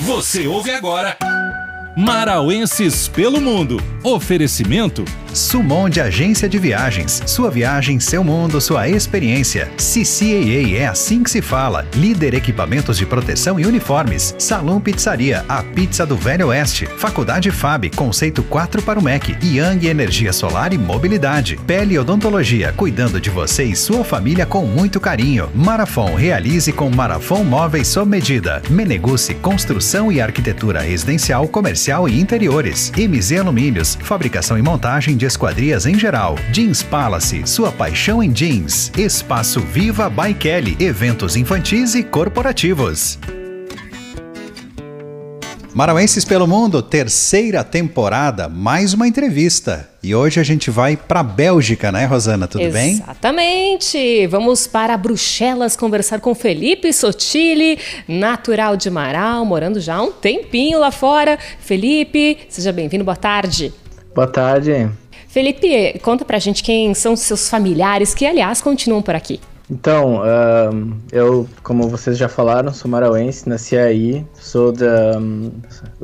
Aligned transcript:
Você 0.00 0.46
ouve 0.46 0.70
agora. 0.70 1.16
Marauenses 1.96 3.08
pelo 3.08 3.40
Mundo. 3.40 3.78
Oferecimento 4.04 5.04
Sumon 5.36 5.90
de 5.90 6.00
Agência 6.00 6.48
de 6.48 6.58
Viagens. 6.58 7.22
Sua 7.26 7.50
viagem, 7.50 8.00
seu 8.00 8.24
mundo, 8.24 8.58
sua 8.58 8.88
experiência. 8.88 9.70
CCAA 9.76 10.78
é 10.78 10.86
assim 10.86 11.22
que 11.22 11.30
se 11.30 11.42
fala. 11.42 11.86
Líder 11.94 12.32
Equipamentos 12.32 12.96
de 12.96 13.04
Proteção 13.04 13.60
e 13.60 13.66
Uniformes. 13.66 14.34
Salão 14.38 14.80
Pizzaria, 14.80 15.44
a 15.46 15.62
pizza 15.62 16.06
do 16.06 16.16
Velho 16.16 16.48
Oeste. 16.48 16.86
Faculdade 16.86 17.50
FAB, 17.50 17.90
conceito 17.94 18.42
4 18.42 18.80
para 18.80 18.98
o 18.98 19.02
MEC. 19.02 19.36
Yang 19.42 19.88
Energia 19.88 20.32
Solar 20.32 20.72
e 20.72 20.78
Mobilidade. 20.78 21.58
Pele 21.66 21.98
Odontologia, 21.98 22.72
cuidando 22.72 23.20
de 23.20 23.28
você 23.28 23.64
e 23.64 23.76
sua 23.76 24.04
família 24.04 24.46
com 24.46 24.64
muito 24.64 24.98
carinho. 24.98 25.50
Marafon, 25.54 26.14
realize 26.14 26.72
com 26.72 26.88
Marafon 26.88 27.44
Móveis 27.44 27.88
sob 27.88 28.10
medida. 28.10 28.62
Meneguce, 28.70 29.34
construção 29.34 30.10
e 30.10 30.18
arquitetura 30.18 30.80
residencial, 30.80 31.46
comercial 31.46 32.08
e 32.08 32.18
interiores. 32.18 32.90
MZ 32.96 33.32
Alumínios, 33.32 33.98
fabricação 34.00 34.56
e 34.56 34.62
montagem 34.62 35.14
de 35.14 35.25
esquadrias 35.26 35.84
em 35.84 35.98
geral. 35.98 36.36
Jeans 36.52 36.82
Palace, 36.82 37.42
sua 37.46 37.72
paixão 37.72 38.22
em 38.22 38.30
jeans. 38.30 38.90
Espaço 38.96 39.60
Viva 39.60 40.08
by 40.08 40.32
Kelly, 40.32 40.76
eventos 40.80 41.36
infantis 41.36 41.94
e 41.94 42.02
corporativos. 42.02 43.18
Marauenses 45.76 46.24
pelo 46.24 46.46
Mundo, 46.46 46.80
terceira 46.80 47.62
temporada, 47.62 48.48
mais 48.48 48.94
uma 48.94 49.06
entrevista. 49.06 49.86
E 50.02 50.14
hoje 50.14 50.40
a 50.40 50.42
gente 50.42 50.70
vai 50.70 50.96
para 50.96 51.20
a 51.20 51.22
Bélgica, 51.22 51.92
né, 51.92 52.06
Rosana? 52.06 52.48
Tudo 52.48 52.62
Exatamente. 52.62 52.86
bem? 52.86 53.02
Exatamente. 53.02 54.26
Vamos 54.28 54.66
para 54.66 54.96
Bruxelas 54.96 55.76
conversar 55.76 56.20
com 56.20 56.34
Felipe 56.34 56.90
Sotile, 56.94 57.78
natural 58.08 58.74
de 58.74 58.88
Marau, 58.88 59.44
morando 59.44 59.78
já 59.78 59.96
há 59.96 60.02
um 60.02 60.12
tempinho 60.12 60.78
lá 60.78 60.90
fora. 60.90 61.38
Felipe, 61.60 62.38
seja 62.48 62.72
bem-vindo, 62.72 63.04
boa 63.04 63.14
tarde. 63.14 63.70
Boa 64.14 64.26
tarde. 64.26 64.88
Felipe, 65.36 65.98
conta 65.98 66.24
pra 66.24 66.38
gente 66.38 66.62
quem 66.62 66.94
são 66.94 67.14
seus 67.14 67.50
familiares, 67.50 68.14
que 68.14 68.24
aliás 68.24 68.62
continuam 68.62 69.02
por 69.02 69.14
aqui. 69.14 69.38
Então, 69.70 70.22
uh, 70.22 70.96
eu, 71.12 71.46
como 71.62 71.90
vocês 71.90 72.16
já 72.16 72.26
falaram, 72.26 72.72
sou 72.72 72.90
marauense, 72.90 73.46
nasci 73.46 73.76
aí, 73.76 74.24
sou 74.32 74.72
da, 74.72 75.18
um, 75.18 75.52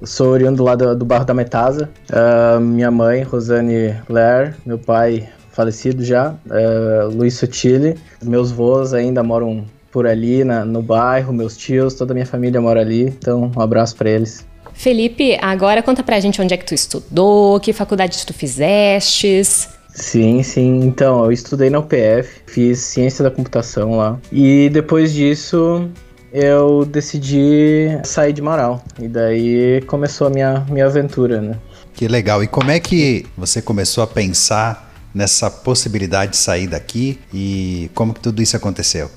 sou 0.02 0.33
oriundo 0.33 0.62
lá 0.62 0.74
do, 0.74 0.94
do 0.94 1.06
bairro 1.06 1.24
da 1.24 1.33
Metasa. 1.33 1.89
Uh, 2.11 2.61
minha 2.61 2.91
mãe, 2.91 3.22
Rosane 3.22 3.97
Ler, 4.06 4.55
meu 4.66 4.78
pai 4.78 5.27
falecido 5.50 6.05
já, 6.05 6.33
uh, 6.33 7.08
Luiz 7.17 7.33
Sotile. 7.33 7.96
Meus 8.22 8.52
avós 8.52 8.92
ainda 8.92 9.22
moram 9.22 9.64
por 9.91 10.06
ali 10.06 10.44
na, 10.44 10.62
no 10.62 10.83
bairro, 10.83 11.33
meus 11.33 11.56
tios, 11.56 11.94
toda 11.94 12.12
a 12.12 12.17
minha 12.17 12.27
família 12.27 12.61
mora 12.61 12.83
ali, 12.83 13.05
então 13.05 13.50
um 13.56 13.62
abraço 13.62 13.96
para 13.96 14.11
eles. 14.11 14.46
Felipe, 14.75 15.39
agora 15.41 15.83
conta 15.83 16.03
pra 16.03 16.19
gente 16.20 16.41
onde 16.41 16.55
é 16.55 16.56
que 16.56 16.65
tu 16.65 16.75
estudou, 16.75 17.61
que 17.61 17.73
faculdade 17.73 18.25
tu 18.27 18.34
fizestes. 18.34 19.69
Sim, 19.95 20.42
sim. 20.42 20.81
Então, 20.84 21.25
eu 21.25 21.33
estudei 21.33 21.70
na 21.70 21.79
UPF, 21.79 22.42
fiz 22.47 22.79
ciência 22.79 23.23
da 23.23 23.31
computação 23.31 23.97
lá. 23.97 24.19
E 24.33 24.70
depois 24.70 25.12
disso, 25.12 25.89
eu 26.33 26.84
decidi 26.84 27.89
sair 28.05 28.33
de 28.33 28.41
Marau. 28.41 28.83
E 28.98 29.06
daí 29.06 29.83
começou 29.87 30.29
a 30.29 30.31
minha, 30.31 30.67
minha 30.70 30.86
aventura, 30.86 31.41
né? 31.41 31.59
Que 31.95 32.09
legal. 32.09 32.42
E 32.42 32.47
como 32.47 32.70
é 32.70 32.81
que 32.81 33.27
você 33.36 33.61
começou 33.61 34.03
a 34.03 34.07
pensar 34.07 34.91
nessa 35.14 35.51
possibilidade 35.51 36.33
de 36.33 36.36
sair 36.39 36.67
daqui 36.67 37.20
e 37.33 37.91
como 37.95 38.14
que 38.14 38.20
tudo 38.20 38.42
isso 38.42 38.57
aconteceu? 38.57 39.11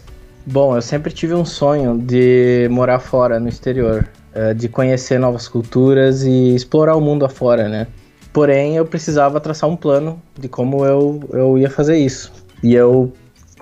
Bom, 0.45 0.75
eu 0.75 0.81
sempre 0.81 1.11
tive 1.11 1.33
um 1.33 1.45
sonho 1.45 1.97
de 1.97 2.67
morar 2.69 2.99
fora, 2.99 3.39
no 3.39 3.49
exterior, 3.49 4.07
de 4.55 4.67
conhecer 4.67 5.19
novas 5.19 5.47
culturas 5.47 6.23
e 6.23 6.53
explorar 6.53 6.95
o 6.95 7.01
mundo 7.01 7.25
afora, 7.25 7.69
né? 7.69 7.87
Porém, 8.35 8.75
eu 8.75 8.85
precisava 8.85 9.39
traçar 9.39 9.69
um 9.69 9.77
plano 9.77 10.21
de 10.37 10.49
como 10.49 10.85
eu, 10.85 11.21
eu 11.31 11.57
ia 11.57 11.69
fazer 11.69 11.95
isso. 11.95 12.33
E 12.61 12.75
eu 12.75 13.13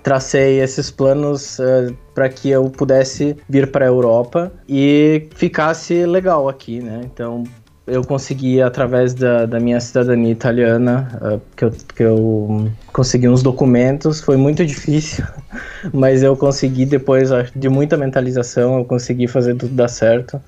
tracei 0.02 0.60
esses 0.62 0.90
planos 0.90 1.60
uh, 1.60 1.96
para 2.16 2.28
que 2.28 2.50
eu 2.50 2.70
pudesse 2.72 3.38
vir 3.48 3.72
para 3.72 3.86
a 3.86 3.88
Europa 3.88 4.52
e 4.68 5.30
ficasse 5.36 6.08
legal 6.08 6.50
aqui, 6.50 6.82
né? 6.82 7.02
Então, 7.06 7.44
eu 7.86 8.04
consegui, 8.04 8.62
através 8.64 9.14
da, 9.14 9.46
da 9.46 9.60
minha 9.60 9.80
cidadania 9.80 10.32
italiana, 10.32 11.20
uh, 11.22 11.42
que, 11.56 11.66
eu, 11.66 11.72
que 11.96 12.04
eu 12.04 12.72
consegui 12.92 13.30
uns 13.30 13.44
documentos, 13.44 14.22
foi 14.22 14.38
muito 14.38 14.66
difícil, 14.66 15.24
mas 15.94 16.24
eu 16.24 16.36
consegui, 16.36 16.86
depois 16.86 17.30
de 17.56 17.70
muita 17.70 17.96
mentalização, 17.96 18.80
eu 18.80 18.86
consegui 18.86 19.28
fazer 19.28 19.56
tudo 19.56 19.76
dar 19.76 19.88
certo 19.88 20.42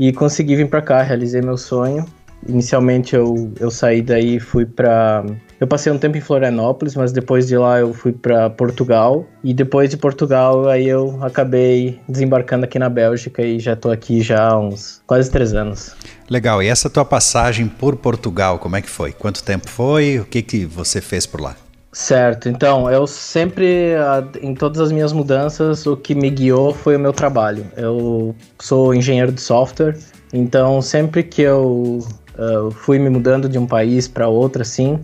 e 0.00 0.12
consegui 0.12 0.56
vir 0.56 0.68
para 0.68 0.82
cá, 0.82 1.02
realizei 1.02 1.40
meu 1.40 1.56
sonho 1.56 2.04
Inicialmente 2.48 3.14
eu, 3.14 3.52
eu 3.60 3.70
saí 3.70 4.00
daí 4.00 4.36
e 4.36 4.40
fui 4.40 4.64
para 4.64 5.24
eu 5.60 5.66
passei 5.66 5.92
um 5.92 5.98
tempo 5.98 6.16
em 6.16 6.22
Florianópolis, 6.22 6.96
mas 6.96 7.12
depois 7.12 7.46
de 7.46 7.56
lá 7.56 7.80
eu 7.80 7.92
fui 7.92 8.12
para 8.12 8.48
Portugal 8.48 9.26
e 9.44 9.52
depois 9.52 9.90
de 9.90 9.98
Portugal 9.98 10.66
aí 10.66 10.88
eu 10.88 11.22
acabei 11.22 12.00
desembarcando 12.08 12.64
aqui 12.64 12.78
na 12.78 12.88
Bélgica 12.88 13.42
e 13.42 13.60
já 13.60 13.76
tô 13.76 13.90
aqui 13.90 14.22
já 14.22 14.48
há 14.48 14.58
uns 14.58 15.02
quase 15.06 15.30
três 15.30 15.52
anos. 15.52 15.94
Legal. 16.30 16.62
E 16.62 16.66
essa 16.66 16.88
tua 16.88 17.04
passagem 17.04 17.68
por 17.68 17.96
Portugal, 17.96 18.58
como 18.58 18.76
é 18.76 18.80
que 18.80 18.88
foi? 18.88 19.12
Quanto 19.12 19.42
tempo 19.42 19.68
foi? 19.68 20.18
O 20.18 20.24
que 20.24 20.40
que 20.40 20.64
você 20.64 21.02
fez 21.02 21.26
por 21.26 21.42
lá? 21.42 21.54
Certo, 21.92 22.48
então 22.48 22.88
eu 22.88 23.04
sempre, 23.04 23.94
em 24.40 24.54
todas 24.54 24.80
as 24.80 24.92
minhas 24.92 25.12
mudanças, 25.12 25.84
o 25.86 25.96
que 25.96 26.14
me 26.14 26.30
guiou 26.30 26.72
foi 26.72 26.94
o 26.94 27.00
meu 27.00 27.12
trabalho. 27.12 27.66
Eu 27.76 28.34
sou 28.60 28.94
engenheiro 28.94 29.32
de 29.32 29.40
software, 29.40 29.98
então 30.32 30.80
sempre 30.80 31.24
que 31.24 31.42
eu 31.42 31.98
uh, 32.38 32.70
fui 32.70 33.00
me 33.00 33.10
mudando 33.10 33.48
de 33.48 33.58
um 33.58 33.66
país 33.66 34.06
para 34.06 34.28
outro, 34.28 34.62
assim, 34.62 35.00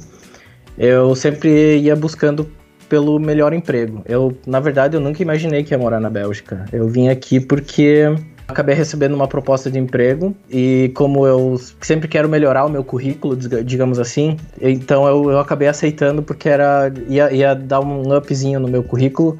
eu 0.78 1.16
sempre 1.16 1.78
ia 1.78 1.97
buscando 1.97 2.48
pelo 2.88 3.18
melhor 3.18 3.53
emprego. 3.53 4.03
Eu, 4.06 4.36
na 4.47 4.60
verdade, 4.60 4.97
eu 4.97 5.00
nunca 5.00 5.20
imaginei 5.20 5.64
que 5.64 5.74
ia 5.74 5.78
morar 5.78 5.98
na 5.98 6.08
Bélgica. 6.08 6.66
Eu 6.72 6.86
vim 6.86 7.08
aqui 7.08 7.41
porque 7.41 8.14
acabei 8.49 8.75
recebendo 8.75 9.15
uma 9.15 9.27
proposta 9.27 9.71
de 9.71 9.79
emprego 9.79 10.34
e 10.49 10.91
como 10.95 11.27
eu 11.27 11.61
sempre 11.81 12.09
quero 12.09 12.29
melhorar 12.29 12.65
o 12.65 12.69
meu 12.69 12.84
currículo, 12.84 13.37
digamos 13.37 13.99
assim, 13.99 14.37
então 14.61 15.07
eu, 15.07 15.31
eu 15.31 15.39
acabei 15.39 15.69
aceitando 15.69 16.23
porque 16.23 16.49
era 16.49 16.93
ia, 17.09 17.33
ia 17.33 17.55
dar 17.55 17.81
um 17.81 18.17
upzinho 18.17 18.61
no 18.61 18.69
meu 18.69 18.83
currículo. 18.83 19.39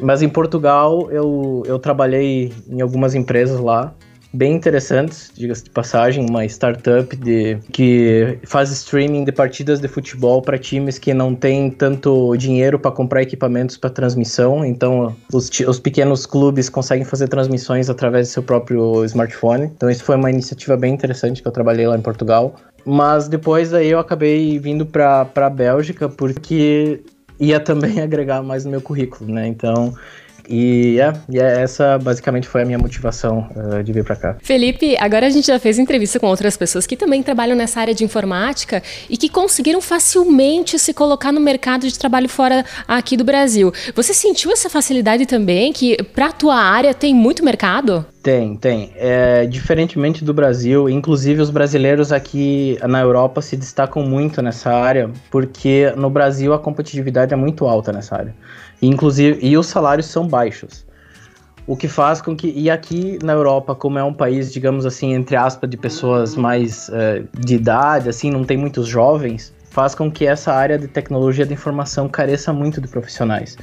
Mas 0.00 0.22
em 0.22 0.28
Portugal 0.28 1.08
eu, 1.10 1.62
eu 1.66 1.78
trabalhei 1.78 2.52
em 2.68 2.80
algumas 2.80 3.14
empresas 3.14 3.60
lá 3.60 3.94
bem 4.34 4.54
interessantes, 4.54 5.30
diga-se 5.34 5.64
de 5.64 5.70
passagem, 5.70 6.26
uma 6.28 6.44
startup 6.44 7.14
de, 7.16 7.56
que 7.72 8.36
faz 8.44 8.70
streaming 8.72 9.24
de 9.24 9.30
partidas 9.30 9.80
de 9.80 9.86
futebol 9.86 10.42
para 10.42 10.58
times 10.58 10.98
que 10.98 11.14
não 11.14 11.34
têm 11.34 11.70
tanto 11.70 12.36
dinheiro 12.36 12.78
para 12.78 12.90
comprar 12.90 13.22
equipamentos 13.22 13.76
para 13.76 13.88
transmissão, 13.90 14.64
então 14.64 15.14
os, 15.32 15.48
os 15.66 15.78
pequenos 15.78 16.26
clubes 16.26 16.68
conseguem 16.68 17.04
fazer 17.04 17.28
transmissões 17.28 17.88
através 17.88 18.28
do 18.28 18.32
seu 18.32 18.42
próprio 18.42 19.04
smartphone. 19.04 19.70
Então 19.74 19.88
isso 19.88 20.02
foi 20.02 20.16
uma 20.16 20.30
iniciativa 20.30 20.76
bem 20.76 20.92
interessante 20.92 21.40
que 21.40 21.46
eu 21.46 21.52
trabalhei 21.52 21.86
lá 21.86 21.96
em 21.96 22.02
Portugal. 22.02 22.56
Mas 22.84 23.28
depois 23.28 23.72
aí 23.72 23.88
eu 23.88 23.98
acabei 23.98 24.58
vindo 24.58 24.84
para 24.84 25.30
a 25.34 25.50
Bélgica 25.50 26.08
porque 26.08 27.00
ia 27.38 27.60
também 27.60 28.00
agregar 28.02 28.42
mais 28.42 28.64
no 28.64 28.72
meu 28.72 28.80
currículo, 28.80 29.32
né? 29.32 29.46
Então 29.46 29.94
e, 30.48 31.00
é, 31.00 31.12
e 31.28 31.38
é, 31.38 31.62
essa 31.62 31.98
basicamente 31.98 32.48
foi 32.48 32.62
a 32.62 32.64
minha 32.64 32.78
motivação 32.78 33.48
uh, 33.54 33.82
de 33.82 33.92
vir 33.92 34.04
para 34.04 34.16
cá. 34.16 34.36
Felipe, 34.42 34.96
agora 34.98 35.26
a 35.26 35.30
gente 35.30 35.46
já 35.46 35.58
fez 35.58 35.78
entrevista 35.78 36.20
com 36.20 36.26
outras 36.26 36.56
pessoas 36.56 36.86
que 36.86 36.96
também 36.96 37.22
trabalham 37.22 37.56
nessa 37.56 37.80
área 37.80 37.94
de 37.94 38.04
informática 38.04 38.82
e 39.08 39.16
que 39.16 39.28
conseguiram 39.28 39.80
facilmente 39.80 40.78
se 40.78 40.92
colocar 40.92 41.32
no 41.32 41.40
mercado 41.40 41.86
de 41.86 41.98
trabalho 41.98 42.28
fora 42.28 42.64
aqui 42.86 43.16
do 43.16 43.24
Brasil. 43.24 43.72
Você 43.94 44.12
sentiu 44.12 44.50
essa 44.52 44.68
facilidade 44.68 45.26
também, 45.26 45.72
que 45.72 46.02
para 46.02 46.32
tua 46.32 46.56
área 46.56 46.94
tem 46.94 47.14
muito 47.14 47.44
mercado? 47.44 48.04
Tem, 48.24 48.56
tem. 48.56 48.90
É, 48.96 49.44
diferentemente 49.44 50.24
do 50.24 50.32
Brasil, 50.32 50.88
inclusive 50.88 51.42
os 51.42 51.50
brasileiros 51.50 52.10
aqui 52.10 52.78
na 52.88 53.00
Europa 53.00 53.42
se 53.42 53.54
destacam 53.54 54.02
muito 54.02 54.40
nessa 54.40 54.72
área, 54.72 55.10
porque 55.30 55.92
no 55.94 56.08
Brasil 56.08 56.54
a 56.54 56.58
competitividade 56.58 57.34
é 57.34 57.36
muito 57.36 57.66
alta 57.66 57.92
nessa 57.92 58.16
área. 58.16 58.34
Inclusive, 58.80 59.38
e 59.40 59.56
os 59.56 59.66
salários 59.66 60.06
são 60.06 60.26
baixos. 60.26 60.84
O 61.66 61.76
que 61.76 61.88
faz 61.88 62.20
com 62.20 62.36
que. 62.36 62.52
E 62.54 62.70
aqui 62.70 63.18
na 63.22 63.32
Europa, 63.32 63.74
como 63.74 63.98
é 63.98 64.04
um 64.04 64.12
país, 64.12 64.52
digamos 64.52 64.84
assim, 64.84 65.14
entre 65.14 65.34
aspas, 65.34 65.68
de 65.70 65.76
pessoas 65.76 66.36
mais 66.36 66.88
uh, 66.90 67.26
de 67.38 67.54
idade, 67.54 68.08
assim, 68.08 68.30
não 68.30 68.44
tem 68.44 68.56
muitos 68.56 68.86
jovens, 68.86 69.54
faz 69.70 69.94
com 69.94 70.10
que 70.10 70.26
essa 70.26 70.52
área 70.52 70.78
de 70.78 70.86
tecnologia 70.86 71.46
da 71.46 71.54
informação 71.54 72.08
careça 72.08 72.52
muito 72.52 72.80
de 72.80 72.88
profissionais. 72.88 73.56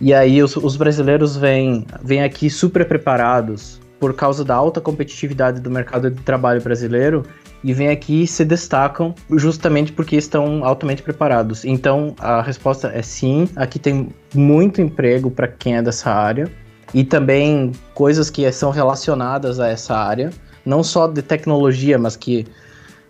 E 0.00 0.12
aí 0.12 0.42
os, 0.42 0.56
os 0.56 0.76
brasileiros 0.76 1.36
vêm, 1.36 1.86
vêm 2.02 2.22
aqui 2.22 2.50
super 2.50 2.86
preparados 2.86 3.80
por 3.98 4.14
causa 4.14 4.44
da 4.44 4.54
alta 4.54 4.80
competitividade 4.80 5.60
do 5.60 5.70
mercado 5.70 6.10
de 6.10 6.22
trabalho 6.22 6.60
brasileiro 6.62 7.24
e 7.62 7.72
vêm 7.72 7.88
aqui 7.88 8.22
e 8.22 8.26
se 8.26 8.44
destacam 8.44 9.14
justamente 9.32 9.92
porque 9.92 10.16
estão 10.16 10.64
altamente 10.64 11.02
preparados. 11.02 11.64
Então 11.64 12.14
a 12.18 12.42
resposta 12.42 12.88
é 12.88 13.02
sim, 13.02 13.48
aqui 13.56 13.78
tem 13.78 14.08
muito 14.34 14.80
emprego 14.80 15.30
para 15.30 15.48
quem 15.48 15.76
é 15.76 15.82
dessa 15.82 16.10
área 16.10 16.50
e 16.94 17.04
também 17.04 17.72
coisas 17.94 18.30
que 18.30 18.50
são 18.52 18.70
relacionadas 18.70 19.60
a 19.60 19.68
essa 19.68 19.96
área. 19.96 20.30
não 20.64 20.82
só 20.82 21.06
de 21.06 21.22
tecnologia, 21.22 21.98
mas 21.98 22.14
que 22.16 22.46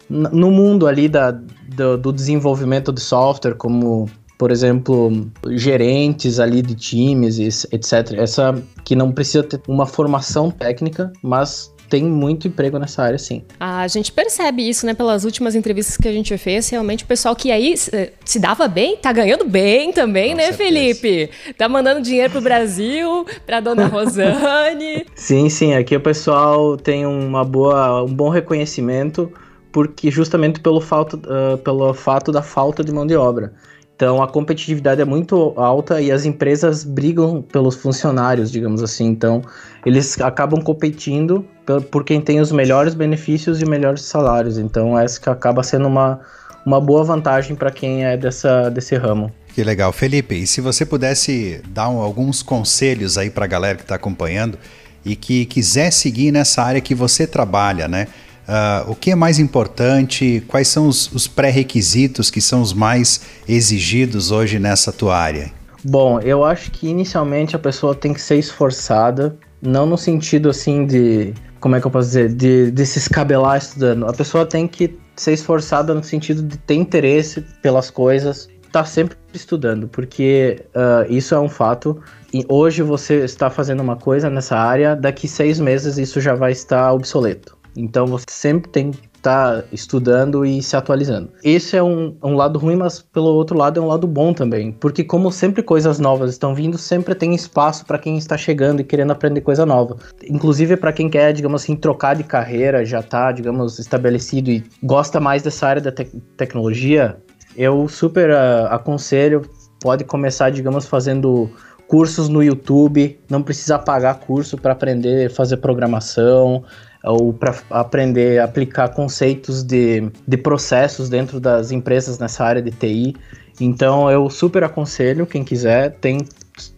no 0.09 0.51
mundo 0.51 0.87
ali 0.87 1.09
da, 1.09 1.33
do, 1.33 1.99
do 1.99 2.13
desenvolvimento 2.13 2.93
de 2.93 3.01
software, 3.01 3.55
como 3.55 4.09
por 4.39 4.53
exemplo, 4.53 5.11
gerentes 5.49 6.39
ali 6.39 6.63
de 6.63 6.77
times, 6.77 7.39
etc. 7.73 8.13
Essa 8.17 8.55
que 8.85 8.95
não 8.95 9.11
precisa 9.11 9.43
ter 9.43 9.61
uma 9.67 9.85
formação 9.85 10.49
técnica, 10.49 11.13
mas 11.21 11.75
tem 11.89 12.05
muito 12.05 12.47
emprego 12.49 12.79
nessa 12.79 13.03
área, 13.03 13.19
sim. 13.19 13.43
A 13.59 13.87
gente 13.89 14.13
percebe 14.13 14.69
isso, 14.69 14.85
né, 14.87 14.95
pelas 14.95 15.25
últimas 15.25 15.55
entrevistas 15.55 15.97
que 15.97 16.07
a 16.07 16.13
gente 16.13 16.37
fez. 16.39 16.69
Realmente, 16.69 17.05
o 17.05 17.07
pessoal 17.07 17.35
que 17.35 17.51
aí 17.51 17.75
se 17.77 18.39
dava 18.39 18.69
bem, 18.69 18.97
tá 18.97 19.13
ganhando 19.13 19.45
bem 19.45 19.93
também, 19.93 20.31
Com 20.31 20.37
né, 20.37 20.53
certeza. 20.53 20.65
Felipe? 20.65 21.31
Tá 21.57 21.69
mandando 21.69 22.01
dinheiro 22.03 22.31
pro 22.31 22.41
Brasil, 22.41 23.27
pra 23.47 23.61
dona 23.61 23.87
Rosane. 23.89 25.07
sim, 25.15 25.49
sim. 25.49 25.75
Aqui 25.75 25.97
o 25.97 26.01
pessoal 26.01 26.77
tem 26.77 27.07
uma 27.07 27.45
boa, 27.45 28.03
um 28.05 28.15
bom 28.15 28.29
reconhecimento, 28.29 29.33
porque 29.73 30.11
justamente 30.11 30.61
pelo, 30.61 30.81
falta, 30.81 31.17
uh, 31.17 31.59
pelo 31.59 31.93
fato 31.95 32.31
da 32.33 32.43
falta 32.43 32.83
de 32.85 32.93
mão 32.93 33.07
de 33.07 33.17
obra. 33.17 33.53
Então 33.99 34.23
a 34.23 34.29
competitividade 34.29 35.01
é 35.01 35.05
muito 35.05 35.53
alta 35.57 36.01
e 36.01 36.13
as 36.13 36.25
empresas 36.25 36.85
brigam 36.85 37.43
pelos 37.43 37.75
funcionários, 37.75 38.49
digamos 38.49 38.81
assim. 38.81 39.07
Então 39.07 39.43
eles 39.85 40.21
acabam 40.21 40.63
competindo 40.63 41.45
por 41.91 42.05
quem 42.05 42.21
tem 42.21 42.39
os 42.39 42.53
melhores 42.53 42.95
benefícios 42.95 43.61
e 43.61 43.67
melhores 43.67 44.03
salários. 44.03 44.57
Então 44.57 44.97
essa 44.97 45.21
que 45.21 45.29
acaba 45.29 45.65
sendo 45.65 45.89
uma, 45.89 46.21
uma 46.65 46.81
boa 46.81 47.03
vantagem 47.03 47.57
para 47.57 47.73
quem 47.73 48.05
é 48.05 48.17
dessa, 48.17 48.71
desse 48.71 48.95
ramo. 48.95 49.33
Que 49.53 49.65
legal, 49.65 49.93
Felipe. 49.93 50.37
E 50.37 50.47
se 50.47 50.61
você 50.61 50.87
pudesse 50.87 51.61
dar 51.71 51.89
um, 51.89 51.99
alguns 51.99 52.41
conselhos 52.41 53.19
aí 53.19 53.31
para 53.31 53.47
a 53.47 53.49
galera 53.49 53.75
que 53.75 53.83
está 53.83 53.97
acompanhando 53.97 54.57
e 55.05 55.17
que 55.17 55.45
quiser 55.45 55.91
seguir 55.91 56.31
nessa 56.31 56.63
área 56.63 56.81
que 56.81 56.95
você 56.95 57.27
trabalha, 57.27 57.89
né? 57.89 58.07
Uh, 58.49 58.91
o 58.91 58.95
que 58.95 59.11
é 59.11 59.15
mais 59.15 59.39
importante? 59.39 60.43
Quais 60.49 60.69
são 60.69 60.89
os, 60.89 61.13
os 61.13 61.29
pré-requisitos 61.29 62.31
que 62.31 62.41
são 62.41 62.63
os 62.63 62.73
mais 62.73 63.21
exigidos 63.47 64.31
hoje 64.31 64.59
nessa 64.59 64.91
tua 64.91 65.19
área? 65.19 65.53
Bom, 65.85 66.19
eu 66.21 66.43
acho 66.43 66.71
que 66.71 66.89
inicialmente 66.89 67.55
a 67.55 67.59
pessoa 67.59 67.95
tem 67.95 68.15
que 68.15 68.23
ser 68.23 68.37
esforçada, 68.37 69.37
não 69.61 69.85
no 69.85 69.99
sentido 69.99 70.49
assim 70.49 70.87
de. 70.87 71.35
Como 71.61 71.77
é 71.77 71.81
que 71.81 71.87
eu 71.87 71.91
posso 71.91 72.09
dizer? 72.09 72.33
De, 72.33 72.71
de 72.71 72.87
se 72.87 72.99
escabelar 72.99 73.59
estudando. 73.59 74.07
A 74.07 74.13
pessoa 74.15 74.47
tem 74.47 74.67
que 74.67 74.99
ser 75.15 75.33
esforçada 75.33 75.93
no 75.93 76.03
sentido 76.03 76.43
de 76.43 76.57
ter 76.57 76.75
interesse 76.75 77.45
pelas 77.61 77.91
coisas, 77.91 78.49
estar 78.67 78.83
tá 78.83 78.85
sempre 78.85 79.17
estudando, 79.35 79.89
porque 79.89 80.65
uh, 80.69 81.13
isso 81.13 81.35
é 81.35 81.41
um 81.41 81.49
fato. 81.49 82.01
E 82.33 82.47
hoje 82.49 82.83
você 82.83 83.25
está 83.25 83.51
fazendo 83.51 83.81
uma 83.81 83.97
coisa 83.97 84.31
nessa 84.31 84.57
área, 84.57 84.97
daqui 84.97 85.29
seis 85.29 85.61
meses 85.61 85.99
isso 85.99 86.19
já 86.19 86.35
vai 86.35 86.53
estar 86.53 86.93
obsoleto. 86.93 87.58
Então 87.77 88.07
você 88.07 88.27
sempre 88.29 88.71
tem 88.71 88.91
que 88.91 89.09
estar 89.19 89.63
tá 89.63 89.65
estudando 89.73 90.45
e 90.45 90.63
se 90.63 90.77
atualizando. 90.77 91.31
Esse 91.43 91.77
é 91.77 91.83
um, 91.83 92.17
um, 92.23 92.35
lado 92.35 92.59
ruim, 92.59 92.77
mas 92.77 93.01
pelo 93.01 93.27
outro 93.27 93.57
lado 93.57 93.79
é 93.79 93.83
um 93.83 93.87
lado 93.87 94.07
bom 94.07 94.33
também, 94.33 94.73
porque 94.73 95.05
como 95.05 95.31
sempre 95.31 95.63
coisas 95.63 95.99
novas 95.99 96.31
estão 96.31 96.55
vindo, 96.55 96.79
sempre 96.79 97.15
tem 97.15 97.35
espaço 97.35 97.85
para 97.85 97.99
quem 97.99 98.17
está 98.17 98.37
chegando 98.37 98.81
e 98.81 98.85
querendo 98.85 99.11
aprender 99.11 99.41
coisa 99.41 99.67
nova. 99.67 99.97
Inclusive 100.29 100.77
para 100.77 100.93
quem 100.93 101.09
quer, 101.09 101.33
digamos 101.33 101.63
assim, 101.63 101.77
trocar 101.77 102.15
de 102.15 102.25
carreira, 102.25 102.85
já 102.85 103.01
está, 103.01 103.33
digamos, 103.33 103.79
estabelecido 103.79 104.51
e 104.51 104.65
gosta 104.83 105.21
mais 105.21 105.43
dessa 105.43 105.67
área 105.67 105.83
da 105.83 105.93
te 105.93 106.05
tecnologia, 106.37 107.17
eu 107.57 107.89
super 107.89 108.31
uh, 108.31 108.67
aconselho, 108.71 109.43
pode 109.81 110.05
começar, 110.05 110.51
digamos, 110.51 110.87
fazendo 110.87 111.51
cursos 111.89 112.29
no 112.29 112.43
YouTube, 112.43 113.19
não 113.29 113.43
precisa 113.43 113.79
pagar 113.79 114.21
curso 114.21 114.57
para 114.57 114.73
aprender 114.73 115.27
a 115.27 115.31
fazer 115.31 115.57
programação, 115.57 116.63
ou 117.05 117.33
para 117.33 117.55
aprender 117.71 118.41
a 118.41 118.45
aplicar 118.45 118.89
conceitos 118.89 119.63
de, 119.63 120.11
de 120.27 120.37
processos 120.37 121.09
dentro 121.09 121.39
das 121.39 121.71
empresas 121.71 122.19
nessa 122.19 122.45
área 122.45 122.63
de 122.63 122.71
TI. 122.71 123.17
Então 123.61 124.11
eu 124.11 124.29
super 124.31 124.65
aconselho 124.65 125.27
quem 125.27 125.45
quiser, 125.45 125.93
tem 126.01 126.19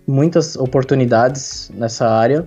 muitas 0.07 0.57
oportunidades 0.57 1.71
nessa 1.75 2.09
área 2.09 2.47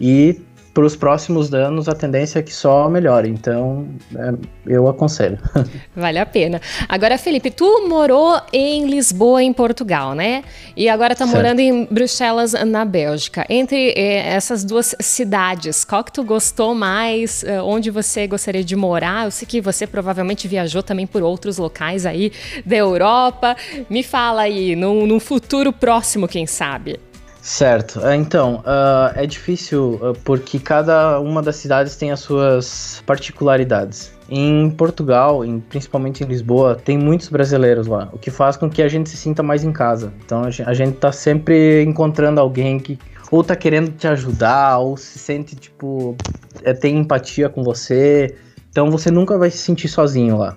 e 0.00 0.40
para 0.74 0.84
os 0.84 0.96
próximos 0.96 1.52
anos 1.52 1.88
a 1.88 1.94
tendência 1.94 2.38
é 2.38 2.42
que 2.42 2.52
só 2.52 2.88
melhore. 2.88 3.28
Então, 3.28 3.86
é, 4.14 4.32
eu 4.66 4.88
aconselho. 4.88 5.38
Vale 5.94 6.18
a 6.18 6.24
pena. 6.24 6.60
Agora, 6.88 7.18
Felipe, 7.18 7.50
tu 7.50 7.86
morou 7.86 8.40
em 8.52 8.86
Lisboa, 8.86 9.42
em 9.42 9.52
Portugal, 9.52 10.14
né? 10.14 10.42
E 10.74 10.88
agora 10.88 11.14
tá 11.14 11.26
certo. 11.26 11.36
morando 11.36 11.60
em 11.60 11.84
Bruxelas, 11.84 12.52
na 12.52 12.84
Bélgica. 12.84 13.44
Entre 13.50 13.90
eh, 13.90 14.34
essas 14.34 14.64
duas 14.64 14.94
cidades, 14.98 15.84
qual 15.84 16.02
que 16.02 16.12
tu 16.12 16.24
gostou 16.24 16.74
mais? 16.74 17.44
Eh, 17.44 17.60
onde 17.60 17.90
você 17.90 18.26
gostaria 18.26 18.64
de 18.64 18.74
morar? 18.74 19.26
Eu 19.26 19.30
sei 19.30 19.46
que 19.46 19.60
você 19.60 19.86
provavelmente 19.86 20.48
viajou 20.48 20.82
também 20.82 21.06
por 21.06 21.22
outros 21.22 21.58
locais 21.58 22.06
aí 22.06 22.32
da 22.64 22.76
Europa. 22.76 23.54
Me 23.90 24.02
fala 24.02 24.42
aí, 24.42 24.74
num, 24.74 25.06
num 25.06 25.20
futuro 25.20 25.70
próximo, 25.70 26.26
quem 26.26 26.46
sabe? 26.46 26.98
Certo. 27.42 28.06
É, 28.06 28.14
então, 28.14 28.60
uh, 28.60 29.10
é 29.16 29.26
difícil 29.26 29.94
uh, 30.00 30.16
porque 30.24 30.60
cada 30.60 31.18
uma 31.18 31.42
das 31.42 31.56
cidades 31.56 31.96
tem 31.96 32.12
as 32.12 32.20
suas 32.20 33.02
particularidades. 33.04 34.12
Em 34.30 34.70
Portugal, 34.70 35.44
em, 35.44 35.58
principalmente 35.58 36.22
em 36.22 36.26
Lisboa, 36.26 36.76
tem 36.76 36.96
muitos 36.96 37.28
brasileiros 37.28 37.88
lá, 37.88 38.08
o 38.12 38.18
que 38.18 38.30
faz 38.30 38.56
com 38.56 38.70
que 38.70 38.80
a 38.80 38.88
gente 38.88 39.10
se 39.10 39.16
sinta 39.16 39.42
mais 39.42 39.64
em 39.64 39.72
casa. 39.72 40.12
Então 40.24 40.44
a 40.44 40.72
gente 40.72 40.96
tá 40.98 41.10
sempre 41.10 41.82
encontrando 41.82 42.40
alguém 42.40 42.78
que 42.78 42.96
ou 43.32 43.42
tá 43.42 43.56
querendo 43.56 43.90
te 43.90 44.06
ajudar, 44.06 44.78
ou 44.78 44.96
se 44.96 45.18
sente, 45.18 45.56
tipo, 45.56 46.14
é, 46.62 46.72
tem 46.72 46.98
empatia 46.98 47.48
com 47.48 47.64
você. 47.64 48.36
Então 48.70 48.90
você 48.90 49.10
nunca 49.10 49.36
vai 49.36 49.50
se 49.50 49.58
sentir 49.58 49.88
sozinho 49.88 50.36
lá. 50.36 50.56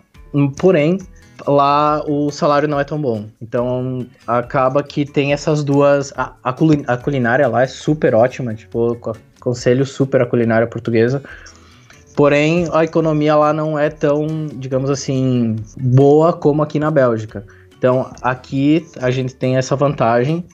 Porém, 0.58 1.00
lá 1.48 2.04
o 2.08 2.32
salário 2.32 2.68
não 2.68 2.80
é 2.80 2.84
tão 2.84 3.00
bom. 3.00 3.26
Então 3.42 4.06
acaba 4.28 4.84
que 4.84 5.06
tem 5.06 5.34
essas 5.34 5.64
duas. 5.64 6.12
A, 6.16 6.34
a, 6.44 6.56
a 6.88 6.98
culinária 6.98 7.48
lá 7.48 7.64
é 7.64 7.68
super 7.68 8.16
ótima, 8.16 8.54
tipo, 8.54 8.98
aconselho 9.40 9.86
super 9.86 10.22
a 10.22 10.26
culinária 10.26 10.68
portuguesa. 10.68 11.22
Porém, 12.16 12.68
a 12.72 12.84
economia 12.84 13.36
lá 13.36 13.52
não 13.52 13.78
é 13.78 13.90
tão, 13.90 14.48
digamos 14.54 14.90
assim, 14.90 15.58
boa 15.78 16.32
como 16.32 16.64
aqui 16.64 16.80
na 16.80 16.90
Bélgica. 16.90 17.46
Então, 17.78 18.10
aqui 18.22 18.88
a 19.02 19.12
gente 19.12 19.36
tem 19.36 19.58
essa 19.58 19.76
vantagem. 19.76 20.46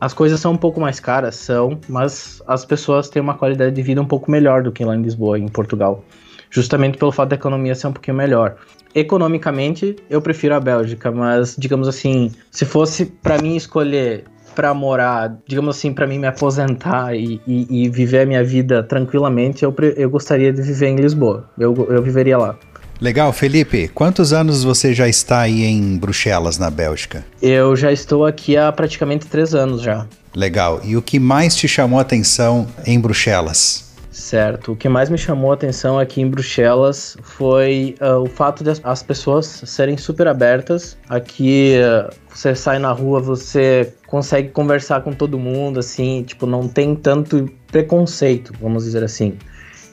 As 0.00 0.14
coisas 0.14 0.40
são 0.40 0.52
um 0.52 0.56
pouco 0.56 0.80
mais 0.80 0.98
caras, 0.98 1.36
são, 1.36 1.78
mas 1.88 2.42
as 2.46 2.64
pessoas 2.64 3.08
têm 3.08 3.22
uma 3.22 3.34
qualidade 3.34 3.72
de 3.72 3.82
vida 3.82 4.00
um 4.00 4.06
pouco 4.06 4.30
melhor 4.30 4.62
do 4.62 4.72
que 4.72 4.84
lá 4.84 4.96
em 4.96 5.02
Lisboa, 5.02 5.38
em 5.38 5.46
Portugal. 5.46 6.02
Justamente 6.50 6.98
pelo 6.98 7.12
fato 7.12 7.28
da 7.28 7.36
economia 7.36 7.74
ser 7.74 7.86
um 7.86 7.92
pouquinho 7.92 8.16
melhor 8.16 8.56
economicamente, 8.94 9.96
eu 10.08 10.20
prefiro 10.20 10.54
a 10.54 10.60
Bélgica, 10.60 11.10
mas 11.10 11.56
digamos 11.58 11.88
assim, 11.88 12.30
se 12.50 12.64
fosse 12.64 13.06
para 13.06 13.40
mim 13.40 13.56
escolher 13.56 14.24
para 14.54 14.74
morar, 14.74 15.38
digamos 15.46 15.76
assim, 15.76 15.92
para 15.92 16.06
mim 16.06 16.18
me 16.18 16.26
aposentar 16.26 17.14
e, 17.14 17.40
e, 17.46 17.84
e, 17.84 17.88
viver 17.88 18.20
a 18.20 18.26
minha 18.26 18.44
vida 18.44 18.82
tranquilamente, 18.82 19.62
eu, 19.64 19.74
eu 19.96 20.10
gostaria 20.10 20.52
de 20.52 20.60
viver 20.60 20.88
em 20.88 20.96
Lisboa. 20.96 21.48
Eu, 21.58 21.74
eu 21.90 22.02
viveria 22.02 22.36
lá. 22.36 22.58
Legal, 23.00 23.32
Felipe. 23.32 23.88
Quantos 23.88 24.32
anos 24.32 24.62
você 24.62 24.94
já 24.94 25.08
está 25.08 25.40
aí 25.40 25.64
em 25.64 25.96
Bruxelas, 25.96 26.56
na 26.58 26.70
Bélgica? 26.70 27.24
Eu 27.40 27.74
já 27.74 27.90
estou 27.90 28.24
aqui 28.24 28.56
há 28.56 28.70
praticamente 28.70 29.26
três 29.26 29.54
anos 29.54 29.82
já. 29.82 30.06
Legal. 30.34 30.80
E 30.84 30.96
o 30.96 31.02
que 31.02 31.18
mais 31.18 31.56
te 31.56 31.66
chamou 31.66 31.98
a 31.98 32.02
atenção 32.02 32.66
em 32.86 33.00
Bruxelas? 33.00 33.91
Certo. 34.12 34.72
O 34.72 34.76
que 34.76 34.90
mais 34.90 35.08
me 35.08 35.16
chamou 35.16 35.50
a 35.50 35.54
atenção 35.54 35.98
aqui 35.98 36.20
em 36.20 36.28
Bruxelas 36.28 37.16
foi 37.22 37.96
uh, 37.98 38.18
o 38.18 38.26
fato 38.26 38.62
de 38.62 38.70
as 38.84 39.02
pessoas 39.02 39.46
serem 39.46 39.96
super 39.96 40.28
abertas. 40.28 40.98
Aqui 41.08 41.76
uh, 41.78 42.14
você 42.28 42.54
sai 42.54 42.78
na 42.78 42.92
rua, 42.92 43.20
você 43.20 43.94
consegue 44.06 44.50
conversar 44.50 45.00
com 45.00 45.14
todo 45.14 45.38
mundo, 45.38 45.80
assim, 45.80 46.22
tipo, 46.24 46.46
não 46.46 46.68
tem 46.68 46.94
tanto 46.94 47.50
preconceito, 47.68 48.52
vamos 48.60 48.84
dizer 48.84 49.02
assim. 49.02 49.38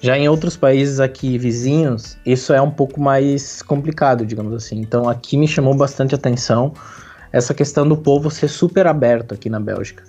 Já 0.02 0.18
em 0.18 0.28
outros 0.28 0.58
países 0.58 1.00
aqui 1.00 1.38
vizinhos, 1.38 2.18
isso 2.26 2.52
é 2.52 2.62
um 2.62 2.72
pouco 2.72 3.00
mais 3.00 3.62
complicado, 3.62 4.26
digamos 4.26 4.54
assim. 4.54 4.82
Então 4.82 5.08
aqui 5.08 5.38
me 5.38 5.48
chamou 5.48 5.74
bastante 5.74 6.14
atenção 6.14 6.74
essa 7.32 7.54
questão 7.54 7.88
do 7.88 7.96
povo 7.96 8.30
ser 8.30 8.50
super 8.50 8.86
aberto 8.86 9.34
aqui 9.34 9.50
na 9.50 9.60
Bélgica. 9.60 10.04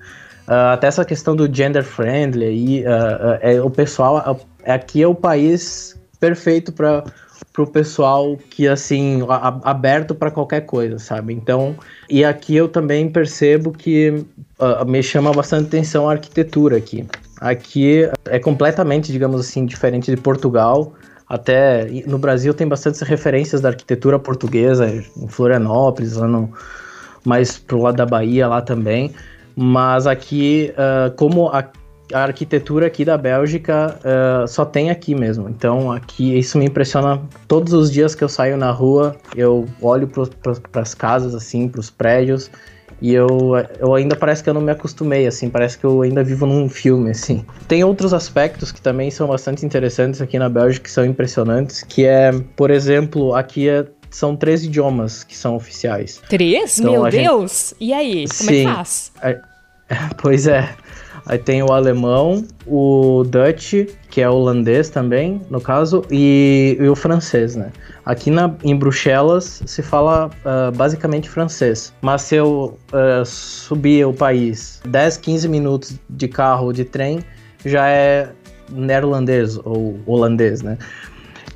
Uh, 0.50 0.72
até 0.72 0.88
essa 0.88 1.04
questão 1.04 1.36
do 1.36 1.46
gender 1.54 1.84
friendly 1.84 2.44
aí, 2.44 2.84
uh, 2.84 2.88
uh, 2.88 3.38
é, 3.40 3.62
o 3.62 3.70
pessoal 3.70 4.36
aqui 4.66 5.00
é 5.00 5.06
o 5.06 5.14
país 5.14 5.96
perfeito 6.18 6.72
para 6.72 7.04
o 7.56 7.66
pessoal 7.68 8.36
que 8.36 8.66
assim 8.66 9.22
a, 9.28 9.60
aberto 9.70 10.12
para 10.12 10.28
qualquer 10.28 10.62
coisa, 10.62 10.98
sabe? 10.98 11.32
Então, 11.34 11.76
e 12.08 12.24
aqui 12.24 12.56
eu 12.56 12.66
também 12.66 13.08
percebo 13.08 13.70
que 13.70 14.24
me 14.88 15.00
chama 15.04 15.32
bastante 15.32 15.68
atenção 15.68 16.08
a 16.08 16.14
arquitetura 16.14 16.78
aqui. 16.78 17.06
Aqui 17.40 18.10
é 18.26 18.40
completamente, 18.40 19.12
digamos 19.12 19.40
assim, 19.40 19.64
diferente 19.64 20.10
de 20.10 20.20
Portugal. 20.20 20.94
Até 21.28 21.86
no 22.08 22.18
Brasil 22.18 22.52
tem 22.52 22.66
bastantes 22.66 23.00
referências 23.02 23.60
da 23.60 23.68
arquitetura 23.68 24.18
portuguesa, 24.18 24.88
em 25.16 25.28
Florianópolis, 25.28 26.16
lá 26.16 26.26
no, 26.26 26.52
mais 27.24 27.56
pro 27.56 27.82
lado 27.82 27.96
da 27.96 28.06
Bahia 28.06 28.48
lá 28.48 28.60
também. 28.60 29.14
Mas 29.56 30.06
aqui, 30.06 30.72
uh, 30.72 31.14
como 31.16 31.48
a, 31.48 31.64
a 32.12 32.22
arquitetura 32.22 32.86
aqui 32.86 33.04
da 33.04 33.16
Bélgica 33.16 33.98
uh, 34.00 34.46
só 34.48 34.64
tem 34.64 34.90
aqui 34.90 35.14
mesmo. 35.14 35.48
Então 35.48 35.90
aqui 35.92 36.38
isso 36.38 36.58
me 36.58 36.66
impressiona 36.66 37.20
todos 37.46 37.72
os 37.72 37.90
dias 37.90 38.14
que 38.14 38.24
eu 38.24 38.28
saio 38.28 38.56
na 38.56 38.70
rua, 38.70 39.16
eu 39.36 39.66
olho 39.80 40.08
para 40.08 40.82
as 40.82 40.94
casas 40.94 41.34
assim, 41.34 41.68
para 41.68 41.80
os 41.80 41.90
prédios 41.90 42.50
e 43.00 43.14
eu, 43.14 43.28
eu 43.78 43.94
ainda 43.94 44.14
parece 44.14 44.42
que 44.42 44.50
eu 44.50 44.54
não 44.54 44.60
me 44.60 44.70
acostumei, 44.70 45.26
assim, 45.26 45.48
parece 45.48 45.78
que 45.78 45.84
eu 45.84 46.02
ainda 46.02 46.22
vivo 46.22 46.44
num 46.44 46.68
filme, 46.68 47.10
assim. 47.10 47.44
Tem 47.66 47.82
outros 47.82 48.12
aspectos 48.12 48.70
que 48.70 48.80
também 48.80 49.10
são 49.10 49.26
bastante 49.26 49.64
interessantes 49.64 50.20
aqui 50.20 50.38
na 50.38 50.48
Bélgica, 50.48 50.84
que 50.84 50.90
são 50.90 51.04
impressionantes, 51.04 51.82
que 51.82 52.04
é, 52.04 52.30
por 52.54 52.70
exemplo, 52.70 53.34
aqui 53.34 53.68
é, 53.68 53.86
são 54.10 54.36
três 54.36 54.64
idiomas 54.64 55.24
que 55.24 55.36
são 55.36 55.56
oficiais. 55.56 56.20
Três? 56.28 56.78
Então, 56.78 56.92
Meu 56.92 57.10
Deus! 57.10 57.74
Gente... 57.78 57.88
E 57.88 57.92
aí, 57.92 58.24
como 58.26 58.50
Sim, 58.50 58.62
é 58.62 58.64
que 58.64 58.74
faz? 58.74 59.12
Pois 60.18 60.46
é. 60.46 60.72
Aí 61.26 61.38
tem 61.38 61.62
o 61.62 61.72
alemão, 61.72 62.44
o 62.66 63.24
Dutch, 63.24 63.88
que 64.08 64.20
é 64.20 64.28
holandês 64.28 64.88
também, 64.88 65.40
no 65.50 65.60
caso, 65.60 66.04
e, 66.10 66.76
e 66.80 66.88
o 66.88 66.96
francês, 66.96 67.56
né? 67.56 67.70
Aqui 68.04 68.30
na, 68.30 68.54
em 68.64 68.74
Bruxelas 68.74 69.62
se 69.66 69.82
fala 69.82 70.28
uh, 70.28 70.76
basicamente 70.76 71.28
francês, 71.28 71.92
mas 72.00 72.22
se 72.22 72.36
eu 72.36 72.78
uh, 72.92 73.24
subir 73.24 74.06
o 74.06 74.12
país 74.12 74.80
10, 74.86 75.18
15 75.18 75.48
minutos 75.48 75.94
de 76.08 76.26
carro 76.26 76.66
ou 76.66 76.72
de 76.72 76.84
trem, 76.84 77.20
já 77.64 77.88
é 77.88 78.30
neerlandês 78.70 79.58
ou 79.58 80.00
holandês, 80.06 80.62
né? 80.62 80.78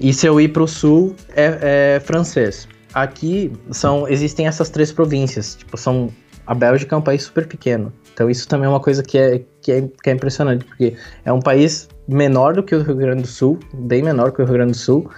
E 0.01 0.13
se 0.13 0.27
eu 0.27 0.41
ir 0.41 0.49
para 0.49 0.63
o 0.63 0.69
sul, 0.69 1.15
é, 1.35 1.97
é 1.97 2.01
francês. 2.01 2.69
Aqui 2.93 3.53
são 3.71 4.09
existem 4.09 4.47
essas 4.47 4.71
três 4.71 4.93
províncias, 4.93 5.57
tipo, 5.57 5.77
são 5.77 6.11
a 6.47 6.55
Bélgica 6.55 6.95
é 6.95 6.99
um 6.99 7.03
país 7.03 7.23
super 7.23 7.47
pequeno. 7.47 7.93
Então 8.13 8.31
isso 8.31 8.47
também 8.47 8.67
é 8.67 8.69
uma 8.69 8.81
coisa 8.81 9.03
que 9.03 9.19
é, 9.19 9.43
que 9.61 9.73
é, 9.73 9.89
que 10.03 10.11
é 10.11 10.13
impressionante, 10.13 10.65
porque 10.65 10.95
é 11.25 11.33
um 11.33 11.41
país 11.41 11.89
menor 12.07 12.55
do 12.55 12.63
que 12.63 12.75
o 12.75 12.83
Rio 12.83 12.97
Grande 12.97 13.23
do 13.23 13.29
Sul, 13.29 13.59
bem 13.73 14.03
menor 14.03 14.31
que 14.31 14.43
o 14.43 14.45
Rio 14.45 14.55
Grande 14.55 14.73
do 14.73 14.79
Sul, 14.79 15.11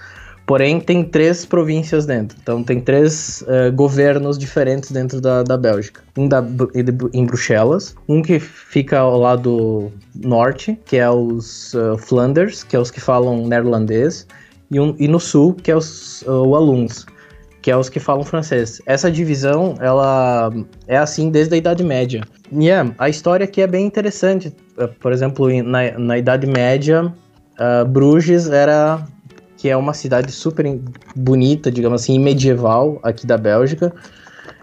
porém 0.47 0.79
tem 0.79 1.03
três 1.03 1.45
províncias 1.45 2.05
dentro. 2.05 2.37
Então 2.41 2.63
tem 2.63 2.79
três 2.79 3.43
uh, 3.43 3.71
governos 3.75 4.37
diferentes 4.37 4.89
dentro 4.89 5.19
da, 5.19 5.43
da 5.43 5.57
Bélgica. 5.57 6.01
Um 6.17 6.27
da, 6.27 6.43
em 7.13 7.25
Bruxelas, 7.25 7.93
um 8.07 8.21
que 8.21 8.39
fica 8.39 8.99
ao 8.99 9.19
lado 9.19 9.91
norte, 10.15 10.79
que 10.85 10.97
é 10.97 11.09
os 11.09 11.73
uh, 11.73 11.97
Flanders, 11.97 12.63
que 12.63 12.75
é 12.75 12.79
os 12.79 12.89
que 12.89 13.01
falam 13.01 13.45
neerlandês, 13.45 14.25
e, 14.69 14.79
um, 14.79 14.95
e 14.99 15.07
no 15.07 15.19
sul, 15.19 15.53
que 15.53 15.71
é 15.71 15.75
os 15.75 16.21
uh, 16.23 16.47
Walloons 16.47 17.05
que 17.67 17.71
é 17.71 17.75
os 17.75 17.89
que 17.89 17.99
falam 17.99 18.23
francês. 18.23 18.81
Essa 18.85 19.11
divisão, 19.11 19.75
ela 19.81 20.49
é 20.87 20.95
assim 20.95 21.29
desde 21.29 21.53
a 21.53 21.57
Idade 21.57 21.83
Média. 21.83 22.23
E 22.49 22.67
yeah, 22.67 22.95
a 22.97 23.09
história 23.09 23.43
aqui 23.43 23.61
é 23.61 23.67
bem 23.67 23.85
interessante. 23.85 24.55
Uh, 24.77 24.87
por 25.01 25.11
exemplo, 25.11 25.49
na, 25.63 25.91
na 25.99 26.17
Idade 26.17 26.47
Média, 26.47 27.13
uh, 27.59 27.85
Bruges 27.85 28.47
era 28.49 29.05
que 29.57 29.67
é 29.67 29.75
uma 29.75 29.93
cidade 29.93 30.31
super 30.31 30.79
bonita, 31.13 31.69
digamos 31.69 32.03
assim, 32.03 32.17
medieval 32.17 33.01
aqui 33.03 33.27
da 33.27 33.37
Bélgica, 33.37 33.91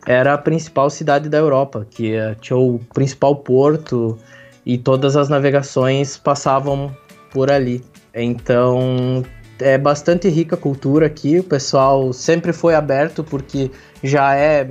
era 0.07 0.33
a 0.33 0.39
principal 0.39 0.89
cidade 0.89 1.29
da 1.29 1.37
Europa, 1.37 1.87
que 1.91 2.17
uh, 2.17 2.35
tinha 2.41 2.57
o 2.57 2.79
principal 2.95 3.37
porto 3.37 4.17
e 4.65 4.79
todas 4.79 5.15
as 5.15 5.29
navegações 5.29 6.17
passavam 6.17 6.97
por 7.31 7.51
ali. 7.51 7.85
Então 8.15 9.23
é 9.61 9.79
bastante 9.79 10.29
rica 10.29 10.57
a 10.57 10.59
cultura 10.59 11.07
aqui, 11.07 11.39
o 11.39 11.45
pessoal 11.45 12.13
sempre 12.13 12.53
foi 12.53 12.75
aberto 12.75 13.23
porque 13.23 13.71
já 14.03 14.35
é 14.35 14.71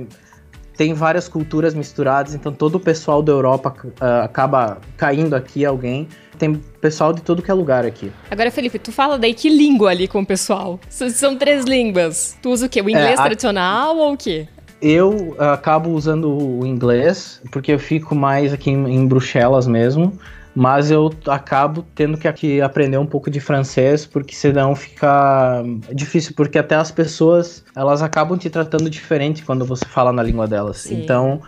tem 0.76 0.92
várias 0.92 1.28
culturas 1.28 1.72
misturadas, 1.72 2.34
então 2.34 2.52
todo 2.52 2.76
o 2.76 2.80
pessoal 2.80 3.22
da 3.22 3.32
Europa 3.32 3.74
uh, 3.84 4.24
acaba 4.24 4.78
caindo 4.96 5.34
aqui 5.34 5.64
alguém. 5.64 6.08
Tem 6.36 6.52
pessoal 6.80 7.12
de 7.12 7.22
todo 7.22 7.40
que 7.40 7.48
é 7.48 7.54
lugar 7.54 7.86
aqui. 7.86 8.10
Agora, 8.28 8.50
Felipe, 8.50 8.76
tu 8.80 8.90
fala 8.90 9.16
daí 9.16 9.34
que 9.34 9.48
língua 9.48 9.90
ali 9.90 10.08
com 10.08 10.20
o 10.20 10.26
pessoal? 10.26 10.80
São 10.88 11.36
três 11.36 11.64
línguas. 11.64 12.36
Tu 12.42 12.50
usa 12.50 12.66
o 12.66 12.68
quê? 12.68 12.80
O 12.80 12.90
inglês 12.90 13.20
é, 13.20 13.22
tradicional 13.22 13.90
a... 13.90 14.02
ou 14.02 14.14
o 14.14 14.16
quê? 14.16 14.48
Eu 14.82 15.36
uh, 15.38 15.42
acabo 15.52 15.90
usando 15.90 16.36
o 16.36 16.66
inglês, 16.66 17.40
porque 17.52 17.70
eu 17.72 17.78
fico 17.78 18.16
mais 18.16 18.52
aqui 18.52 18.70
em, 18.70 18.96
em 18.96 19.06
Bruxelas 19.06 19.68
mesmo 19.68 20.12
mas 20.54 20.90
eu 20.90 21.12
acabo 21.26 21.84
tendo 21.94 22.16
que 22.16 22.28
aqui 22.28 22.60
aprender 22.60 22.96
um 22.96 23.06
pouco 23.06 23.30
de 23.30 23.40
francês, 23.40 24.06
porque 24.06 24.34
senão 24.34 24.74
fica 24.76 25.62
difícil, 25.92 26.32
porque 26.36 26.58
até 26.58 26.76
as 26.76 26.90
pessoas, 26.90 27.64
elas 27.74 28.02
acabam 28.02 28.38
te 28.38 28.48
tratando 28.48 28.88
diferente 28.88 29.42
quando 29.42 29.64
você 29.64 29.84
fala 29.84 30.12
na 30.12 30.22
língua 30.22 30.46
delas. 30.46 30.78
Sim. 30.78 31.02
Então, 31.02 31.40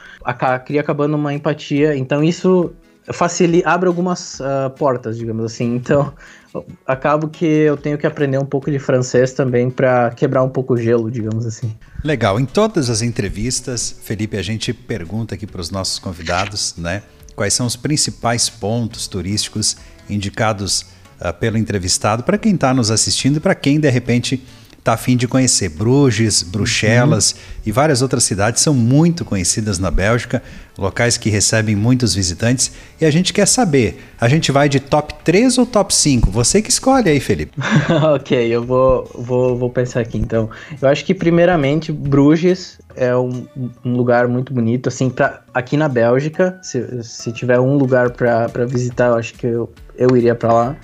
cria 0.64 0.80
acabando 0.80 1.16
uma 1.16 1.32
empatia, 1.32 1.96
então 1.96 2.22
isso 2.22 2.74
facilita, 3.12 3.68
abre 3.68 3.88
algumas 3.88 4.40
uh, 4.40 4.70
portas, 4.76 5.16
digamos 5.16 5.44
assim. 5.44 5.76
Então, 5.76 6.12
acabo 6.86 7.28
que 7.28 7.44
eu 7.44 7.76
tenho 7.76 7.96
que 7.96 8.06
aprender 8.06 8.38
um 8.38 8.44
pouco 8.44 8.70
de 8.70 8.78
francês 8.78 9.32
também 9.32 9.70
para 9.70 10.10
quebrar 10.10 10.42
um 10.42 10.48
pouco 10.48 10.74
o 10.74 10.76
gelo, 10.76 11.10
digamos 11.10 11.46
assim. 11.46 11.72
Legal. 12.02 12.40
Em 12.40 12.44
todas 12.44 12.90
as 12.90 13.02
entrevistas, 13.02 13.96
Felipe, 14.02 14.36
a 14.36 14.42
gente 14.42 14.72
pergunta 14.72 15.34
aqui 15.34 15.46
para 15.46 15.60
os 15.60 15.70
nossos 15.70 15.98
convidados, 15.98 16.74
né? 16.76 17.02
Quais 17.36 17.54
são 17.54 17.66
os 17.66 17.76
principais 17.76 18.48
pontos 18.48 19.06
turísticos 19.06 19.76
indicados 20.08 20.86
uh, 21.20 21.32
pelo 21.38 21.58
entrevistado 21.58 22.22
para 22.24 22.38
quem 22.38 22.54
está 22.54 22.72
nos 22.72 22.90
assistindo 22.90 23.36
e 23.36 23.40
para 23.40 23.54
quem 23.54 23.78
de 23.78 23.90
repente 23.90 24.42
está 24.86 24.92
afim 24.92 25.16
de 25.16 25.26
conhecer. 25.26 25.68
Bruges, 25.68 26.44
Bruxelas 26.44 27.32
uhum. 27.32 27.38
e 27.66 27.72
várias 27.72 28.02
outras 28.02 28.22
cidades 28.22 28.62
são 28.62 28.72
muito 28.72 29.24
conhecidas 29.24 29.80
na 29.80 29.90
Bélgica, 29.90 30.40
locais 30.78 31.18
que 31.18 31.28
recebem 31.28 31.74
muitos 31.74 32.14
visitantes. 32.14 32.70
E 33.00 33.04
a 33.04 33.10
gente 33.10 33.32
quer 33.32 33.46
saber, 33.46 34.00
a 34.20 34.28
gente 34.28 34.52
vai 34.52 34.68
de 34.68 34.78
top 34.78 35.12
3 35.24 35.58
ou 35.58 35.66
top 35.66 35.92
5? 35.92 36.30
Você 36.30 36.62
que 36.62 36.70
escolhe 36.70 37.10
aí, 37.10 37.18
Felipe. 37.18 37.58
ok, 38.14 38.38
eu 38.46 38.64
vou, 38.64 39.10
vou, 39.12 39.58
vou 39.58 39.70
pensar 39.70 40.00
aqui 40.00 40.18
então. 40.18 40.48
Eu 40.80 40.88
acho 40.88 41.04
que 41.04 41.12
primeiramente 41.12 41.90
Bruges 41.90 42.78
é 42.94 43.14
um, 43.16 43.44
um 43.84 43.96
lugar 43.96 44.28
muito 44.28 44.54
bonito, 44.54 44.88
assim, 44.88 45.10
pra, 45.10 45.42
aqui 45.52 45.76
na 45.76 45.88
Bélgica, 45.88 46.58
se, 46.62 47.02
se 47.02 47.32
tiver 47.32 47.58
um 47.58 47.76
lugar 47.76 48.10
para 48.10 48.64
visitar, 48.64 49.08
eu 49.08 49.16
acho 49.16 49.34
que 49.34 49.46
eu, 49.46 49.70
eu 49.98 50.16
iria 50.16 50.34
para 50.34 50.52
lá. 50.52 50.76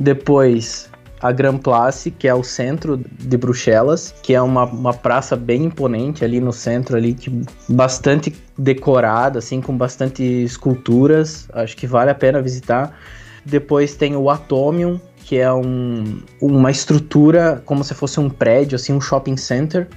Depois, 0.00 0.88
a 1.20 1.32
Grand 1.32 1.58
Place, 1.58 2.10
que 2.10 2.28
é 2.28 2.34
o 2.34 2.42
centro 2.42 2.96
de 2.96 3.36
Bruxelas, 3.36 4.14
que 4.22 4.34
é 4.34 4.40
uma, 4.40 4.64
uma 4.64 4.94
praça 4.94 5.36
bem 5.36 5.64
imponente 5.64 6.24
ali 6.24 6.40
no 6.40 6.52
centro 6.52 6.96
ali, 6.96 7.14
que 7.14 7.42
bastante 7.68 8.36
decorada, 8.56 9.38
assim, 9.38 9.60
com 9.60 9.76
bastante 9.76 10.22
esculturas, 10.22 11.48
acho 11.52 11.76
que 11.76 11.86
vale 11.86 12.10
a 12.10 12.14
pena 12.14 12.40
visitar. 12.40 12.96
Depois 13.44 13.94
tem 13.94 14.16
o 14.16 14.30
Atomium, 14.30 15.00
que 15.24 15.38
é 15.38 15.52
um, 15.52 16.20
uma 16.40 16.70
estrutura 16.70 17.62
como 17.64 17.84
se 17.84 17.94
fosse 17.94 18.18
um 18.20 18.30
prédio, 18.30 18.76
assim, 18.76 18.92
um 18.92 19.00
shopping 19.00 19.36
center, 19.36 19.88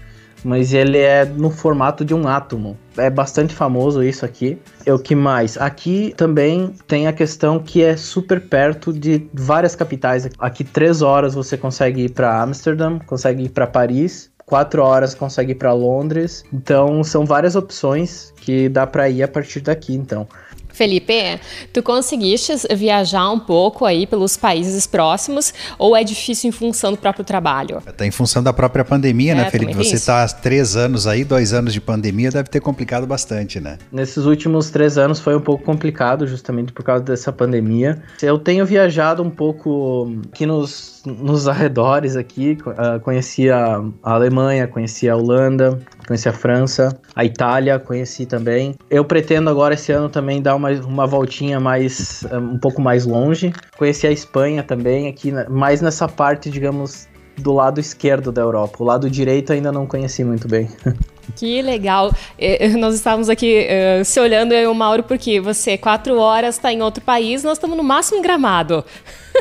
mas 0.43 0.73
ele 0.73 0.97
é 0.97 1.25
no 1.25 1.49
formato 1.49 2.03
de 2.03 2.13
um 2.13 2.27
átomo. 2.27 2.77
É 2.97 3.09
bastante 3.09 3.53
famoso 3.53 4.03
isso 4.03 4.25
aqui. 4.25 4.59
É 4.85 4.93
o 4.93 4.99
que 4.99 5.15
mais? 5.15 5.57
Aqui 5.57 6.13
também 6.17 6.73
tem 6.87 7.07
a 7.07 7.13
questão 7.13 7.59
que 7.59 7.83
é 7.83 7.95
super 7.95 8.41
perto 8.41 8.91
de 8.91 9.27
várias 9.33 9.75
capitais. 9.75 10.29
Aqui 10.39 10.63
três 10.63 11.01
horas 11.01 11.33
você 11.33 11.57
consegue 11.57 12.05
ir 12.05 12.09
para 12.09 12.41
Amsterdam, 12.41 12.99
consegue 13.05 13.43
ir 13.43 13.49
para 13.49 13.67
Paris, 13.67 14.31
quatro 14.45 14.83
horas 14.83 15.15
consegue 15.15 15.53
ir 15.53 15.55
para 15.55 15.71
Londres. 15.71 16.43
Então 16.51 17.03
são 17.03 17.25
várias 17.25 17.55
opções 17.55 18.33
que 18.35 18.67
dá 18.67 18.85
para 18.85 19.09
ir 19.09 19.23
a 19.23 19.27
partir 19.27 19.61
daqui. 19.61 19.95
Então 19.95 20.27
Felipe, 20.73 21.39
tu 21.73 21.83
conseguiste 21.83 22.53
viajar 22.75 23.29
um 23.29 23.39
pouco 23.39 23.85
aí 23.85 24.05
pelos 24.07 24.37
países 24.37 24.87
próximos 24.87 25.53
ou 25.77 25.95
é 25.95 26.03
difícil 26.03 26.49
em 26.49 26.51
função 26.51 26.91
do 26.91 26.97
próprio 26.97 27.23
trabalho? 27.23 27.81
Está 27.85 28.05
em 28.05 28.11
função 28.11 28.41
da 28.41 28.53
própria 28.53 28.83
pandemia, 28.83 29.35
né, 29.35 29.41
é, 29.41 29.43
né, 29.45 29.51
Felipe? 29.51 29.73
Você 29.73 29.95
está 29.95 30.23
há 30.23 30.27
três 30.27 30.75
anos 30.75 31.07
aí, 31.07 31.23
dois 31.23 31.53
anos 31.53 31.73
de 31.73 31.81
pandemia, 31.81 32.31
deve 32.31 32.49
ter 32.49 32.59
complicado 32.59 33.05
bastante, 33.05 33.59
né? 33.59 33.77
Nesses 33.91 34.25
últimos 34.25 34.69
três 34.69 34.97
anos 34.97 35.19
foi 35.19 35.35
um 35.35 35.41
pouco 35.41 35.63
complicado, 35.63 36.27
justamente 36.27 36.71
por 36.71 36.83
causa 36.83 37.03
dessa 37.03 37.31
pandemia. 37.31 38.01
Eu 38.21 38.37
tenho 38.37 38.65
viajado 38.65 39.23
um 39.23 39.29
pouco 39.29 40.11
aqui 40.31 40.45
nos, 40.45 41.00
nos 41.05 41.47
arredores 41.47 42.15
aqui, 42.15 42.57
uh, 42.65 42.99
conheci 42.99 43.49
a, 43.49 43.83
Alemanha, 44.03 44.67
conheci 44.67 45.09
a 45.09 45.15
Holanda, 45.15 45.79
conheci 46.07 46.29
a 46.29 46.33
França, 46.33 46.97
a 47.15 47.25
Itália, 47.25 47.79
conheci 47.79 48.25
também. 48.25 48.75
Eu 48.89 49.03
pretendo 49.05 49.49
agora 49.49 49.73
esse 49.73 49.91
ano 49.91 50.09
também 50.09 50.41
dar 50.41 50.55
uma, 50.55 50.71
uma 50.71 51.07
voltinha 51.07 51.59
mais 51.59 52.25
um 52.31 52.57
pouco 52.57 52.81
mais 52.81 53.05
longe. 53.05 53.53
Conheci 53.77 54.07
a 54.07 54.11
Espanha 54.11 54.63
também, 54.63 55.07
aqui 55.07 55.31
mais 55.49 55.81
nessa 55.81 56.07
parte, 56.07 56.49
digamos, 56.49 57.07
do 57.37 57.53
lado 57.53 57.79
esquerdo 57.79 58.31
da 58.31 58.41
Europa. 58.41 58.77
O 58.79 58.83
lado 58.83 59.09
direito 59.09 59.51
ainda 59.53 59.71
não 59.71 59.85
conheci 59.87 60.23
muito 60.23 60.47
bem. 60.47 60.69
Que 61.35 61.61
legal. 61.61 62.11
Nós 62.77 62.95
estávamos 62.95 63.29
aqui 63.29 63.65
uh, 63.65 64.03
se 64.03 64.19
olhando, 64.19 64.53
eu 64.53 64.63
e 64.63 64.67
o 64.67 64.73
Mauro, 64.73 65.03
porque 65.03 65.39
você 65.39 65.77
quatro 65.77 66.17
horas 66.17 66.55
está 66.55 66.73
em 66.73 66.81
outro 66.81 67.01
país, 67.03 67.43
nós 67.43 67.53
estamos 67.53 67.77
no 67.77 67.83
máximo 67.83 68.19
em 68.19 68.21
Gramado. 68.21 68.83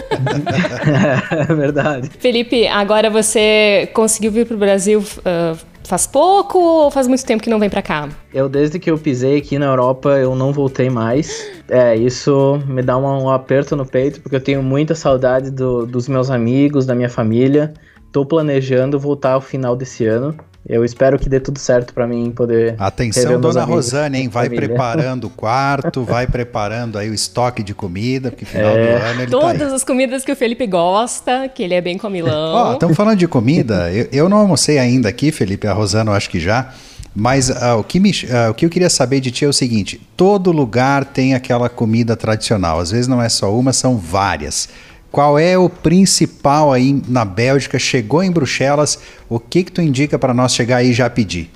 é 1.49 1.55
verdade. 1.55 2.11
Felipe, 2.19 2.67
agora 2.67 3.11
você 3.11 3.89
conseguiu 3.93 4.31
vir 4.33 4.47
para 4.47 4.57
o 4.57 4.59
Brasil 4.59 5.01
uh, 5.01 5.59
faz 5.85 6.07
pouco 6.07 6.59
ou 6.59 6.91
faz 6.91 7.09
muito 7.09 7.25
tempo 7.27 7.43
que 7.43 7.51
não 7.51 7.59
vem 7.59 7.69
para 7.69 7.83
cá? 7.83 8.09
Eu, 8.33 8.49
desde 8.49 8.79
que 8.79 8.91
eu 8.91 8.97
pisei 8.97 9.39
aqui 9.39 9.59
na 9.59 9.67
Europa, 9.67 10.11
eu 10.11 10.37
não 10.37 10.53
voltei 10.53 10.89
mais. 10.89 11.51
É, 11.69 11.97
isso 11.97 12.63
me 12.67 12.81
dá 12.81 12.97
um, 12.97 13.25
um 13.25 13.31
aperto 13.31 13.75
no 13.75 13.85
peito, 13.85 14.21
porque 14.21 14.37
eu 14.37 14.41
tenho 14.41 14.63
muita 14.63 14.95
saudade 14.95 15.51
do, 15.51 15.85
dos 15.85 16.09
meus 16.09 16.31
amigos, 16.31 16.87
da 16.87 16.95
minha 16.95 17.11
família. 17.11 17.75
Tô 18.13 18.25
planejando 18.25 18.99
voltar 18.99 19.33
ao 19.33 19.41
final 19.41 19.75
desse 19.75 20.07
ano. 20.07 20.37
Eu 20.69 20.85
espero 20.85 21.19
que 21.19 21.29
dê 21.29 21.41
tudo 21.41 21.59
certo 21.59 21.95
para 21.95 22.07
mim 22.07 22.31
poder. 22.31 22.75
Atenção, 22.79 23.41
dona 23.41 23.65
Rosane, 23.65 24.19
hein? 24.19 24.29
Vai 24.29 24.47
família. 24.47 24.69
preparando 24.69 25.27
o 25.27 25.31
quarto, 25.31 26.05
vai 26.05 26.27
preparando 26.29 26.99
aí 26.99 27.09
o 27.09 27.15
estoque 27.15 27.63
de 27.63 27.75
comida, 27.75 28.31
porque 28.31 28.45
final 28.45 28.77
é. 28.77 28.99
do 28.99 29.05
ano 29.05 29.23
ele 29.23 29.31
tá 29.31 29.39
Todas 29.39 29.69
tá 29.71 29.75
as 29.75 29.85
comidas 29.85 30.25
que 30.25 30.31
o 30.31 30.37
Felipe 30.37 30.67
gosta, 30.67 31.49
que 31.49 31.63
ele 31.63 31.75
é 31.75 31.81
bem 31.81 31.97
comilão. 31.97 32.55
Ó, 32.55 32.71
oh, 32.71 32.73
estamos 32.75 32.97
falando 32.97 33.19
de 33.19 33.27
comida. 33.27 33.91
eu, 33.91 34.07
eu 34.13 34.29
não 34.29 34.37
almocei 34.37 34.79
ainda 34.79 35.09
aqui, 35.09 35.33
Felipe, 35.33 35.67
a 35.67 35.73
Rosana 35.73 36.11
eu 36.11 36.15
acho 36.15 36.29
que 36.29 36.39
já. 36.39 36.73
Mas 37.15 37.51
uh, 37.51 37.77
o, 37.79 37.85
que 37.85 37.99
me, 37.99 38.11
uh, 38.11 38.51
o 38.51 38.55
que 38.55 38.65
eu 38.65 38.71
queria 38.71 38.89
saber 38.89 39.21
de 39.21 39.31
ti 39.31 39.45
é 39.45 39.49
o 39.49 39.53
seguinte: 39.53 40.01
todo 40.17 40.53
lugar 40.53 41.05
tem 41.05 41.35
aquela 41.35 41.69
comida 41.69 42.17
tradicional. 42.17 42.79
Às 42.79 42.91
vezes 42.91 43.09
não 43.09 43.21
é 43.21 43.29
só 43.29 43.53
uma, 43.53 43.73
são 43.73 43.97
várias. 43.97 44.69
Qual 45.11 45.39
é 45.39 45.59
o 45.59 45.69
principal 45.69 46.73
aí 46.73 47.03
na 47.09 47.25
Bélgica? 47.25 47.79
Chegou 47.79 48.23
em 48.23 48.31
Bruxelas, 48.31 49.01
o 49.29 49.41
que 49.41 49.65
que 49.65 49.73
tu 49.73 49.83
indica 49.83 50.19
para 50.19 50.33
nós 50.33 50.55
chegar 50.55 50.77
aí 50.77 50.91
e 50.91 50.93
já 50.93 51.11
pedir? 51.11 51.51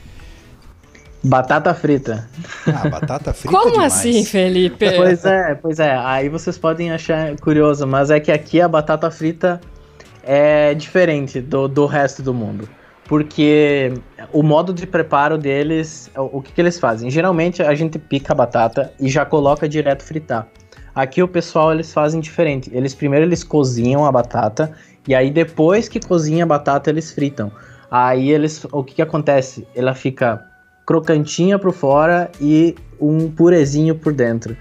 Batata 1.23 1.73
frita. 1.73 2.28
Ah, 2.66 2.88
batata 2.88 3.32
frita 3.32 3.56
Como 3.56 3.73
demais. 3.73 3.94
assim, 3.94 4.25
Felipe? 4.25 4.84
Pois 4.96 5.25
é, 5.25 5.54
pois 5.54 5.78
é. 5.78 5.96
Aí 5.96 6.28
vocês 6.28 6.58
podem 6.58 6.90
achar 6.90 7.34
curioso, 7.37 7.87
mas 7.87 8.11
é 8.11 8.20
que 8.20 8.30
aqui 8.30 8.61
a 8.61 8.68
batata 8.68 9.11
frita 9.11 9.61
é 10.23 10.75
diferente 10.75 11.40
do, 11.40 11.66
do 11.66 11.87
resto 11.87 12.23
do 12.23 12.34
mundo. 12.34 12.68
Porque 13.06 13.92
o 14.32 14.42
modo 14.42 14.73
de 14.73 14.87
preparo 14.87 15.38
deles, 15.38 16.11
o, 16.16 16.38
o 16.38 16.42
que, 16.42 16.52
que 16.52 16.61
eles 16.61 16.78
fazem? 16.78 17.11
Geralmente 17.11 17.62
a 17.62 17.75
gente 17.75 17.99
pica 17.99 18.32
a 18.32 18.37
batata 18.37 18.92
e 19.00 19.08
já 19.08 19.25
coloca 19.25 19.68
direto 19.68 20.02
fritar. 20.02 20.46
Aqui 20.94 21.22
o 21.22 21.28
pessoal 21.28 21.72
eles 21.72 21.92
fazem 21.92 22.20
diferente. 22.20 22.70
Eles 22.72 22.94
primeiro 22.94 23.24
eles 23.24 23.42
cozinham 23.42 24.04
a 24.04 24.12
batata 24.12 24.72
e 25.08 25.14
aí 25.14 25.30
depois 25.30 25.88
que 25.88 25.98
cozinha 25.98 26.44
a 26.44 26.46
batata 26.46 26.90
eles 26.90 27.12
fritam. 27.12 27.50
Aí 27.90 28.30
eles, 28.30 28.64
o 28.72 28.82
que, 28.82 28.94
que 28.94 29.02
acontece? 29.02 29.66
Ela 29.74 29.94
fica 29.94 30.44
crocantinha 30.86 31.58
por 31.58 31.72
fora 31.72 32.30
e 32.40 32.74
um 33.00 33.30
purezinho 33.30 33.94
por 33.94 34.12
dentro. 34.12 34.56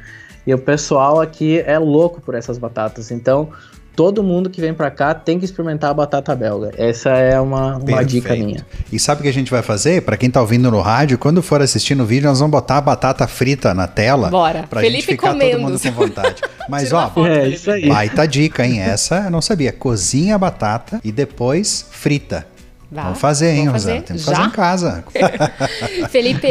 E 0.46 0.54
o 0.54 0.58
pessoal 0.58 1.22
aqui 1.22 1.60
é 1.60 1.78
louco 1.78 2.22
por 2.22 2.36
essas 2.36 2.58
batatas. 2.58 3.12
Então, 3.12 3.50
todo 3.96 4.24
mundo 4.24 4.50
que 4.50 4.60
vem 4.60 4.74
para 4.74 4.90
cá 4.92 5.14
tem 5.14 5.40
que 5.40 5.46
experimentar 5.46 5.92
a 5.92 5.94
batata 5.94 6.36
belga. 6.36 6.72
Essa 6.78 7.10
é 7.12 7.40
uma, 7.40 7.78
uma 7.78 8.04
dica 8.04 8.36
minha. 8.36 8.66
E 8.92 9.00
sabe 9.00 9.22
o 9.22 9.24
que 9.24 9.30
a 9.30 9.34
gente 9.34 9.52
vai 9.52 9.62
fazer? 9.62 10.02
Para 10.02 10.18
quem 10.18 10.30
tá 10.30 10.42
ouvindo 10.42 10.70
no 10.70 10.82
rádio, 10.82 11.18
quando 11.18 11.42
for 11.42 11.62
assistir 11.62 11.96
no 11.96 12.06
vídeo, 12.06 12.28
nós 12.28 12.40
vamos 12.40 12.52
botar 12.52 12.78
a 12.78 12.82
batata 12.82 13.28
frita 13.28 13.74
na 13.74 13.88
tela. 13.88 14.30
Bora. 14.30 14.64
Pra 14.70 14.82
Felipe 14.82 15.02
gente 15.02 15.12
ficar 15.12 15.34
comendo. 15.34 15.52
todo 15.52 15.62
mundo 15.62 15.80
com 15.80 15.92
vontade. 15.92 16.42
Mas 16.70 16.94
ó, 16.94 17.10
foto, 17.10 17.28
é 17.28 17.50
isso 17.50 17.70
aí. 17.70 17.88
baita 17.88 18.28
dica, 18.28 18.66
hein? 18.66 18.80
Essa 18.80 19.24
eu 19.26 19.32
não 19.32 19.42
sabia. 19.42 19.72
Cozinha 19.72 20.36
a 20.36 20.38
batata 20.38 21.00
e 21.04 21.12
depois 21.12 21.86
frita. 21.92 22.53
Vá. 22.94 23.06
Vamos 23.06 23.20
fazer, 23.20 23.50
hein, 23.50 23.66
Vamos 23.66 23.84
Rosana? 23.86 24.02
Temos 24.04 24.24
que 24.24 24.32
fazer 24.32 24.48
em 24.48 24.52
casa. 24.52 25.04
Felipe, 26.12 26.48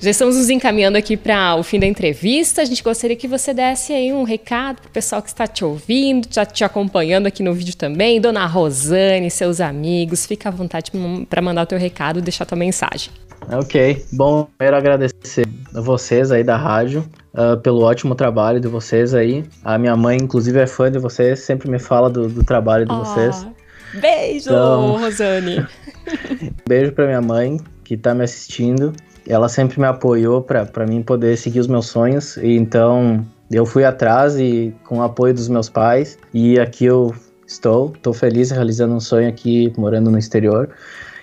já 0.00 0.10
estamos 0.10 0.36
nos 0.36 0.50
encaminhando 0.50 0.98
aqui 0.98 1.16
para 1.16 1.54
o 1.54 1.62
fim 1.62 1.78
da 1.78 1.86
entrevista. 1.86 2.60
A 2.60 2.64
gente 2.64 2.82
gostaria 2.82 3.14
que 3.14 3.28
você 3.28 3.54
desse 3.54 3.92
aí 3.92 4.12
um 4.12 4.24
recado 4.24 4.80
para 4.80 4.88
o 4.88 4.90
pessoal 4.90 5.22
que 5.22 5.28
está 5.28 5.46
te 5.46 5.64
ouvindo, 5.64 6.26
já 6.28 6.44
te 6.44 6.64
acompanhando 6.64 7.28
aqui 7.28 7.40
no 7.40 7.54
vídeo 7.54 7.76
também. 7.76 8.20
Dona 8.20 8.46
Rosane, 8.46 9.30
seus 9.30 9.60
amigos, 9.60 10.26
fica 10.26 10.48
à 10.48 10.52
vontade 10.52 10.90
para 11.30 11.40
mandar 11.40 11.62
o 11.62 11.66
teu 11.66 11.78
recado 11.78 12.18
e 12.18 12.22
deixar 12.22 12.44
tua 12.44 12.58
mensagem. 12.58 13.12
Ok. 13.52 14.04
Bom, 14.12 14.48
quero 14.58 14.76
agradecer 14.76 15.46
a 15.72 15.80
vocês 15.80 16.32
aí 16.32 16.42
da 16.42 16.56
rádio. 16.56 17.04
Uh, 17.32 17.56
pelo 17.58 17.82
ótimo 17.82 18.14
trabalho 18.14 18.58
de 18.58 18.66
vocês 18.66 19.14
aí. 19.14 19.44
A 19.62 19.78
minha 19.78 19.94
mãe, 19.94 20.16
inclusive, 20.20 20.58
é 20.58 20.66
fã 20.66 20.90
de 20.90 20.98
vocês, 20.98 21.40
sempre 21.40 21.70
me 21.70 21.78
fala 21.78 22.08
do, 22.08 22.28
do 22.28 22.42
trabalho 22.42 22.86
de 22.86 22.92
oh. 22.92 23.04
vocês. 23.04 23.46
Beijo, 23.94 24.50
então, 24.50 24.98
Rosane. 24.98 25.66
Beijo 26.68 26.92
pra 26.92 27.06
minha 27.06 27.22
mãe, 27.22 27.58
que 27.84 27.96
tá 27.96 28.14
me 28.14 28.24
assistindo. 28.24 28.92
Ela 29.26 29.48
sempre 29.48 29.80
me 29.80 29.86
apoiou 29.86 30.42
para 30.42 30.86
mim 30.86 31.02
poder 31.02 31.36
seguir 31.36 31.60
os 31.60 31.66
meus 31.66 31.86
sonhos. 31.86 32.36
E 32.36 32.56
então 32.56 33.26
eu 33.50 33.66
fui 33.66 33.84
atrás 33.84 34.38
e 34.38 34.74
com 34.84 34.98
o 34.98 35.02
apoio 35.02 35.34
dos 35.34 35.48
meus 35.48 35.68
pais. 35.68 36.18
E 36.32 36.58
aqui 36.58 36.84
eu 36.84 37.14
estou, 37.46 37.92
estou 37.94 38.12
feliz 38.12 38.50
realizando 38.50 38.94
um 38.94 39.00
sonho 39.00 39.28
aqui, 39.28 39.72
morando 39.76 40.10
no 40.10 40.18
exterior. 40.18 40.68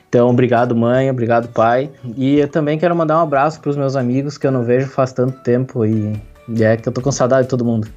Então, 0.10 0.30
obrigado, 0.30 0.76
mãe, 0.76 1.10
obrigado, 1.10 1.47
pai. 1.49 1.89
E 2.15 2.39
eu 2.39 2.47
também 2.47 2.78
quero 2.78 2.95
mandar 2.95 3.17
um 3.17 3.23
abraço 3.23 3.60
para 3.60 3.71
os 3.71 3.76
meus 3.76 3.95
amigos 3.95 4.38
que 4.38 4.45
eu 4.45 4.52
não 4.52 4.63
vejo 4.63 4.88
faz 4.88 5.12
tanto 5.12 5.41
tempo 5.41 5.84
e, 5.86 6.13
e 6.49 6.63
é 6.63 6.78
que 6.78 6.88
eu 6.88 6.93
tô 6.93 7.02
com 7.02 7.12
saudade 7.12 7.43
de 7.43 7.49
todo 7.49 7.65
mundo. 7.65 7.88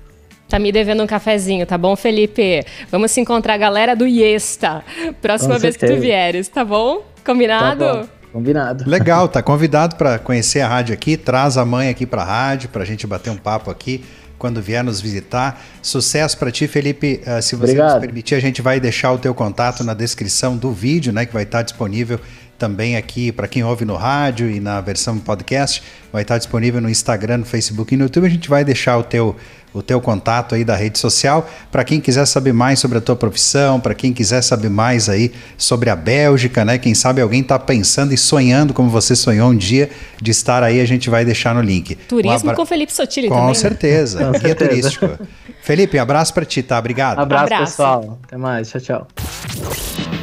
Tá 0.49 0.59
me 0.61 0.71
devendo 0.71 1.03
um 1.03 1.07
cafezinho, 1.07 1.67
tá 1.67 1.77
bom, 1.77 1.97
Felipe? 1.97 2.65
Vamos 2.91 3.11
se 3.11 3.21
encontrar, 3.21 3.57
galera 3.59 3.97
do 3.97 4.07
Iesta. 4.07 4.85
Próxima 5.21 5.55
Com 5.55 5.61
vez 5.61 5.75
certeza. 5.75 5.93
que 5.93 5.99
tu 5.99 6.03
vieres, 6.03 6.49
tá 6.49 6.65
bom? 6.65 7.03
Combinado? 7.25 7.85
Tá 7.85 7.95
bom. 7.95 8.09
Combinado. 8.33 8.89
Legal, 8.89 9.29
tá 9.29 9.43
convidado 9.43 9.97
para 9.97 10.19
conhecer 10.19 10.61
a 10.61 10.69
rádio 10.69 10.95
aqui. 10.95 11.17
Traz 11.17 11.57
a 11.57 11.65
mãe 11.65 11.89
aqui 11.89 12.07
para 12.07 12.23
a 12.23 12.25
rádio 12.25 12.69
para 12.69 12.83
a 12.83 12.87
gente 12.87 13.07
bater 13.07 13.31
um 13.31 13.37
papo 13.37 13.71
aqui 13.71 14.05
quando 14.39 14.61
vier 14.61 14.85
nos 14.85 15.01
visitar. 15.01 15.61
Sucesso 15.83 16.39
para 16.39 16.51
ti, 16.51 16.69
Felipe. 16.69 17.23
Uh, 17.23 17.43
se 17.43 17.57
você 17.57 17.73
Obrigado. 17.73 17.93
nos 17.95 18.01
permitir, 18.01 18.35
a 18.35 18.41
gente 18.41 18.63
vai 18.63 18.79
deixar 18.79 19.13
o 19.13 19.19
teu 19.19 19.35
contato 19.35 19.83
na 19.83 19.95
descrição 19.95 20.57
do 20.57 20.71
vídeo, 20.71 21.13
né, 21.13 21.27
que 21.27 21.33
vai 21.33 21.45
estar 21.45 21.63
disponível 21.63 22.21
também 22.59 22.97
aqui 22.97 23.31
para 23.33 23.47
quem 23.47 23.63
ouve 23.63 23.85
no 23.85 23.97
rádio 23.97 24.51
e 24.51 24.61
na 24.61 24.81
versão 24.81 25.19
podcast, 25.19 25.83
vai 26.13 26.23
estar 26.23 26.39
disponível 26.39 26.81
no 26.81 26.89
Instagram, 26.89 27.39
no 27.39 27.45
Facebook 27.45 27.95
e 27.95 27.97
no 27.97 28.05
YouTube. 28.05 28.27
A 28.27 28.31
gente 28.31 28.49
vai 28.49 28.65
deixar 28.65 28.97
o 28.99 29.03
teu 29.03 29.37
o 29.77 29.83
teu 29.83 30.01
contato 30.01 30.55
aí 30.55 30.65
da 30.65 30.75
rede 30.75 30.99
social 30.99 31.47
para 31.71 31.85
quem 31.85 32.01
quiser 32.01 32.25
saber 32.27 32.55
mais 32.55 32.79
sobre 32.79 32.97
a 32.97 33.01
tua 33.01 33.15
profissão, 33.15 33.79
para 33.79 33.95
quem 33.95 34.11
quiser 34.11 34.41
saber 34.41 34.71
mais 34.71 35.07
aí 35.07 35.33
sobre 35.59 35.91
a 35.91 35.97
Bélgica, 35.97 36.65
né? 36.65 36.79
Quem 36.79 36.95
sabe 36.95 37.21
alguém 37.21 37.43
está 37.43 37.59
pensando 37.59 38.15
e 38.15 38.17
sonhando 38.17 38.73
como 38.73 38.89
você 38.89 39.15
sonhou 39.15 39.51
um 39.51 39.57
dia 39.57 39.91
de 40.21 40.31
estar 40.31 40.63
aí, 40.63 40.81
a 40.81 40.87
gente 40.87 41.11
vai 41.11 41.27
deixar 41.27 41.55
no 41.55 41.61
link. 41.61 41.95
Turismo 41.95 42.31
um 42.31 42.41
abra... 42.41 42.55
com 42.55 42.65
Felipe 42.65 42.93
Sotile 42.93 43.29
com 43.29 43.37
também. 43.37 43.55
Certeza, 43.55 44.31
né? 44.31 44.39
guia 44.39 44.55
turístico. 44.55 45.11
Felipe, 45.61 45.99
abraço 45.99 46.33
para 46.33 46.45
ti, 46.47 46.63
tá? 46.63 46.79
Obrigado. 46.79 47.19
Abraço, 47.19 47.45
abraço, 47.45 47.73
pessoal. 47.73 48.19
Até 48.25 48.37
mais. 48.39 48.71
Tchau, 48.71 48.81
tchau. 48.81 50.16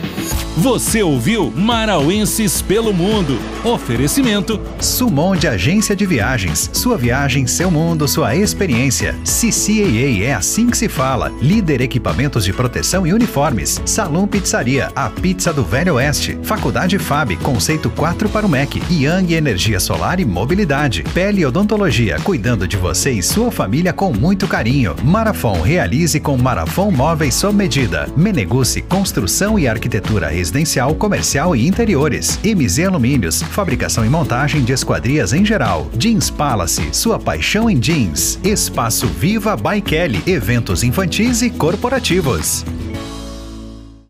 Você 0.57 1.01
ouviu 1.01 1.49
Marauenses 1.49 2.61
pelo 2.61 2.93
Mundo. 2.93 3.39
Oferecimento 3.63 4.61
Sumon 4.79 5.35
de 5.35 5.47
Agência 5.47 5.95
de 5.95 6.05
Viagens. 6.05 6.69
Sua 6.71 6.95
viagem, 6.95 7.47
seu 7.47 7.71
mundo, 7.71 8.07
sua 8.07 8.35
experiência. 8.35 9.15
CCAA 9.23 10.23
é 10.23 10.31
assim 10.31 10.69
que 10.69 10.77
se 10.77 10.87
fala. 10.87 11.31
Líder 11.41 11.81
equipamentos 11.81 12.45
de 12.45 12.53
proteção 12.53 13.07
e 13.07 13.11
uniformes. 13.11 13.81
Salão 13.83 14.27
Pizzaria, 14.27 14.91
a 14.95 15.09
pizza 15.09 15.51
do 15.51 15.63
Velho 15.63 15.95
Oeste. 15.95 16.37
Faculdade 16.43 16.99
FAB, 16.99 17.35
conceito 17.37 17.89
4 17.89 18.29
para 18.29 18.45
o 18.45 18.49
MEC. 18.49 18.79
Yang 18.91 19.33
Energia 19.33 19.79
Solar 19.79 20.19
e 20.19 20.25
Mobilidade. 20.25 21.03
Pele 21.15 21.43
Odontologia, 21.47 22.19
cuidando 22.19 22.67
de 22.67 22.77
você 22.77 23.09
e 23.09 23.23
sua 23.23 23.51
família 23.51 23.91
com 23.91 24.13
muito 24.13 24.47
carinho. 24.47 24.95
Marafon, 25.03 25.61
realize 25.61 26.19
com 26.19 26.37
Marafon 26.37 26.91
Móveis 26.91 27.33
sob 27.33 27.57
medida. 27.57 28.07
Meneguce, 28.15 28.83
construção 28.83 29.57
e 29.57 29.67
arquitetura 29.67 30.31
residencial, 30.43 30.93
comercial 30.95 31.55
e 31.55 31.65
interiores. 31.65 32.37
MZ 32.43 32.79
Alumínios, 32.87 33.41
fabricação 33.41 34.05
e 34.05 34.09
montagem 34.09 34.61
de 34.61 34.73
esquadrias 34.73 35.31
em 35.31 35.45
geral. 35.45 35.87
Jeans 35.97 36.29
Palace, 36.29 36.89
sua 36.91 37.17
paixão 37.17 37.69
em 37.69 37.79
jeans. 37.79 38.37
Espaço 38.43 39.07
Viva 39.07 39.55
by 39.55 39.81
Kelly, 39.81 40.21
eventos 40.27 40.83
infantis 40.83 41.41
e 41.41 41.49
corporativos. 41.49 42.65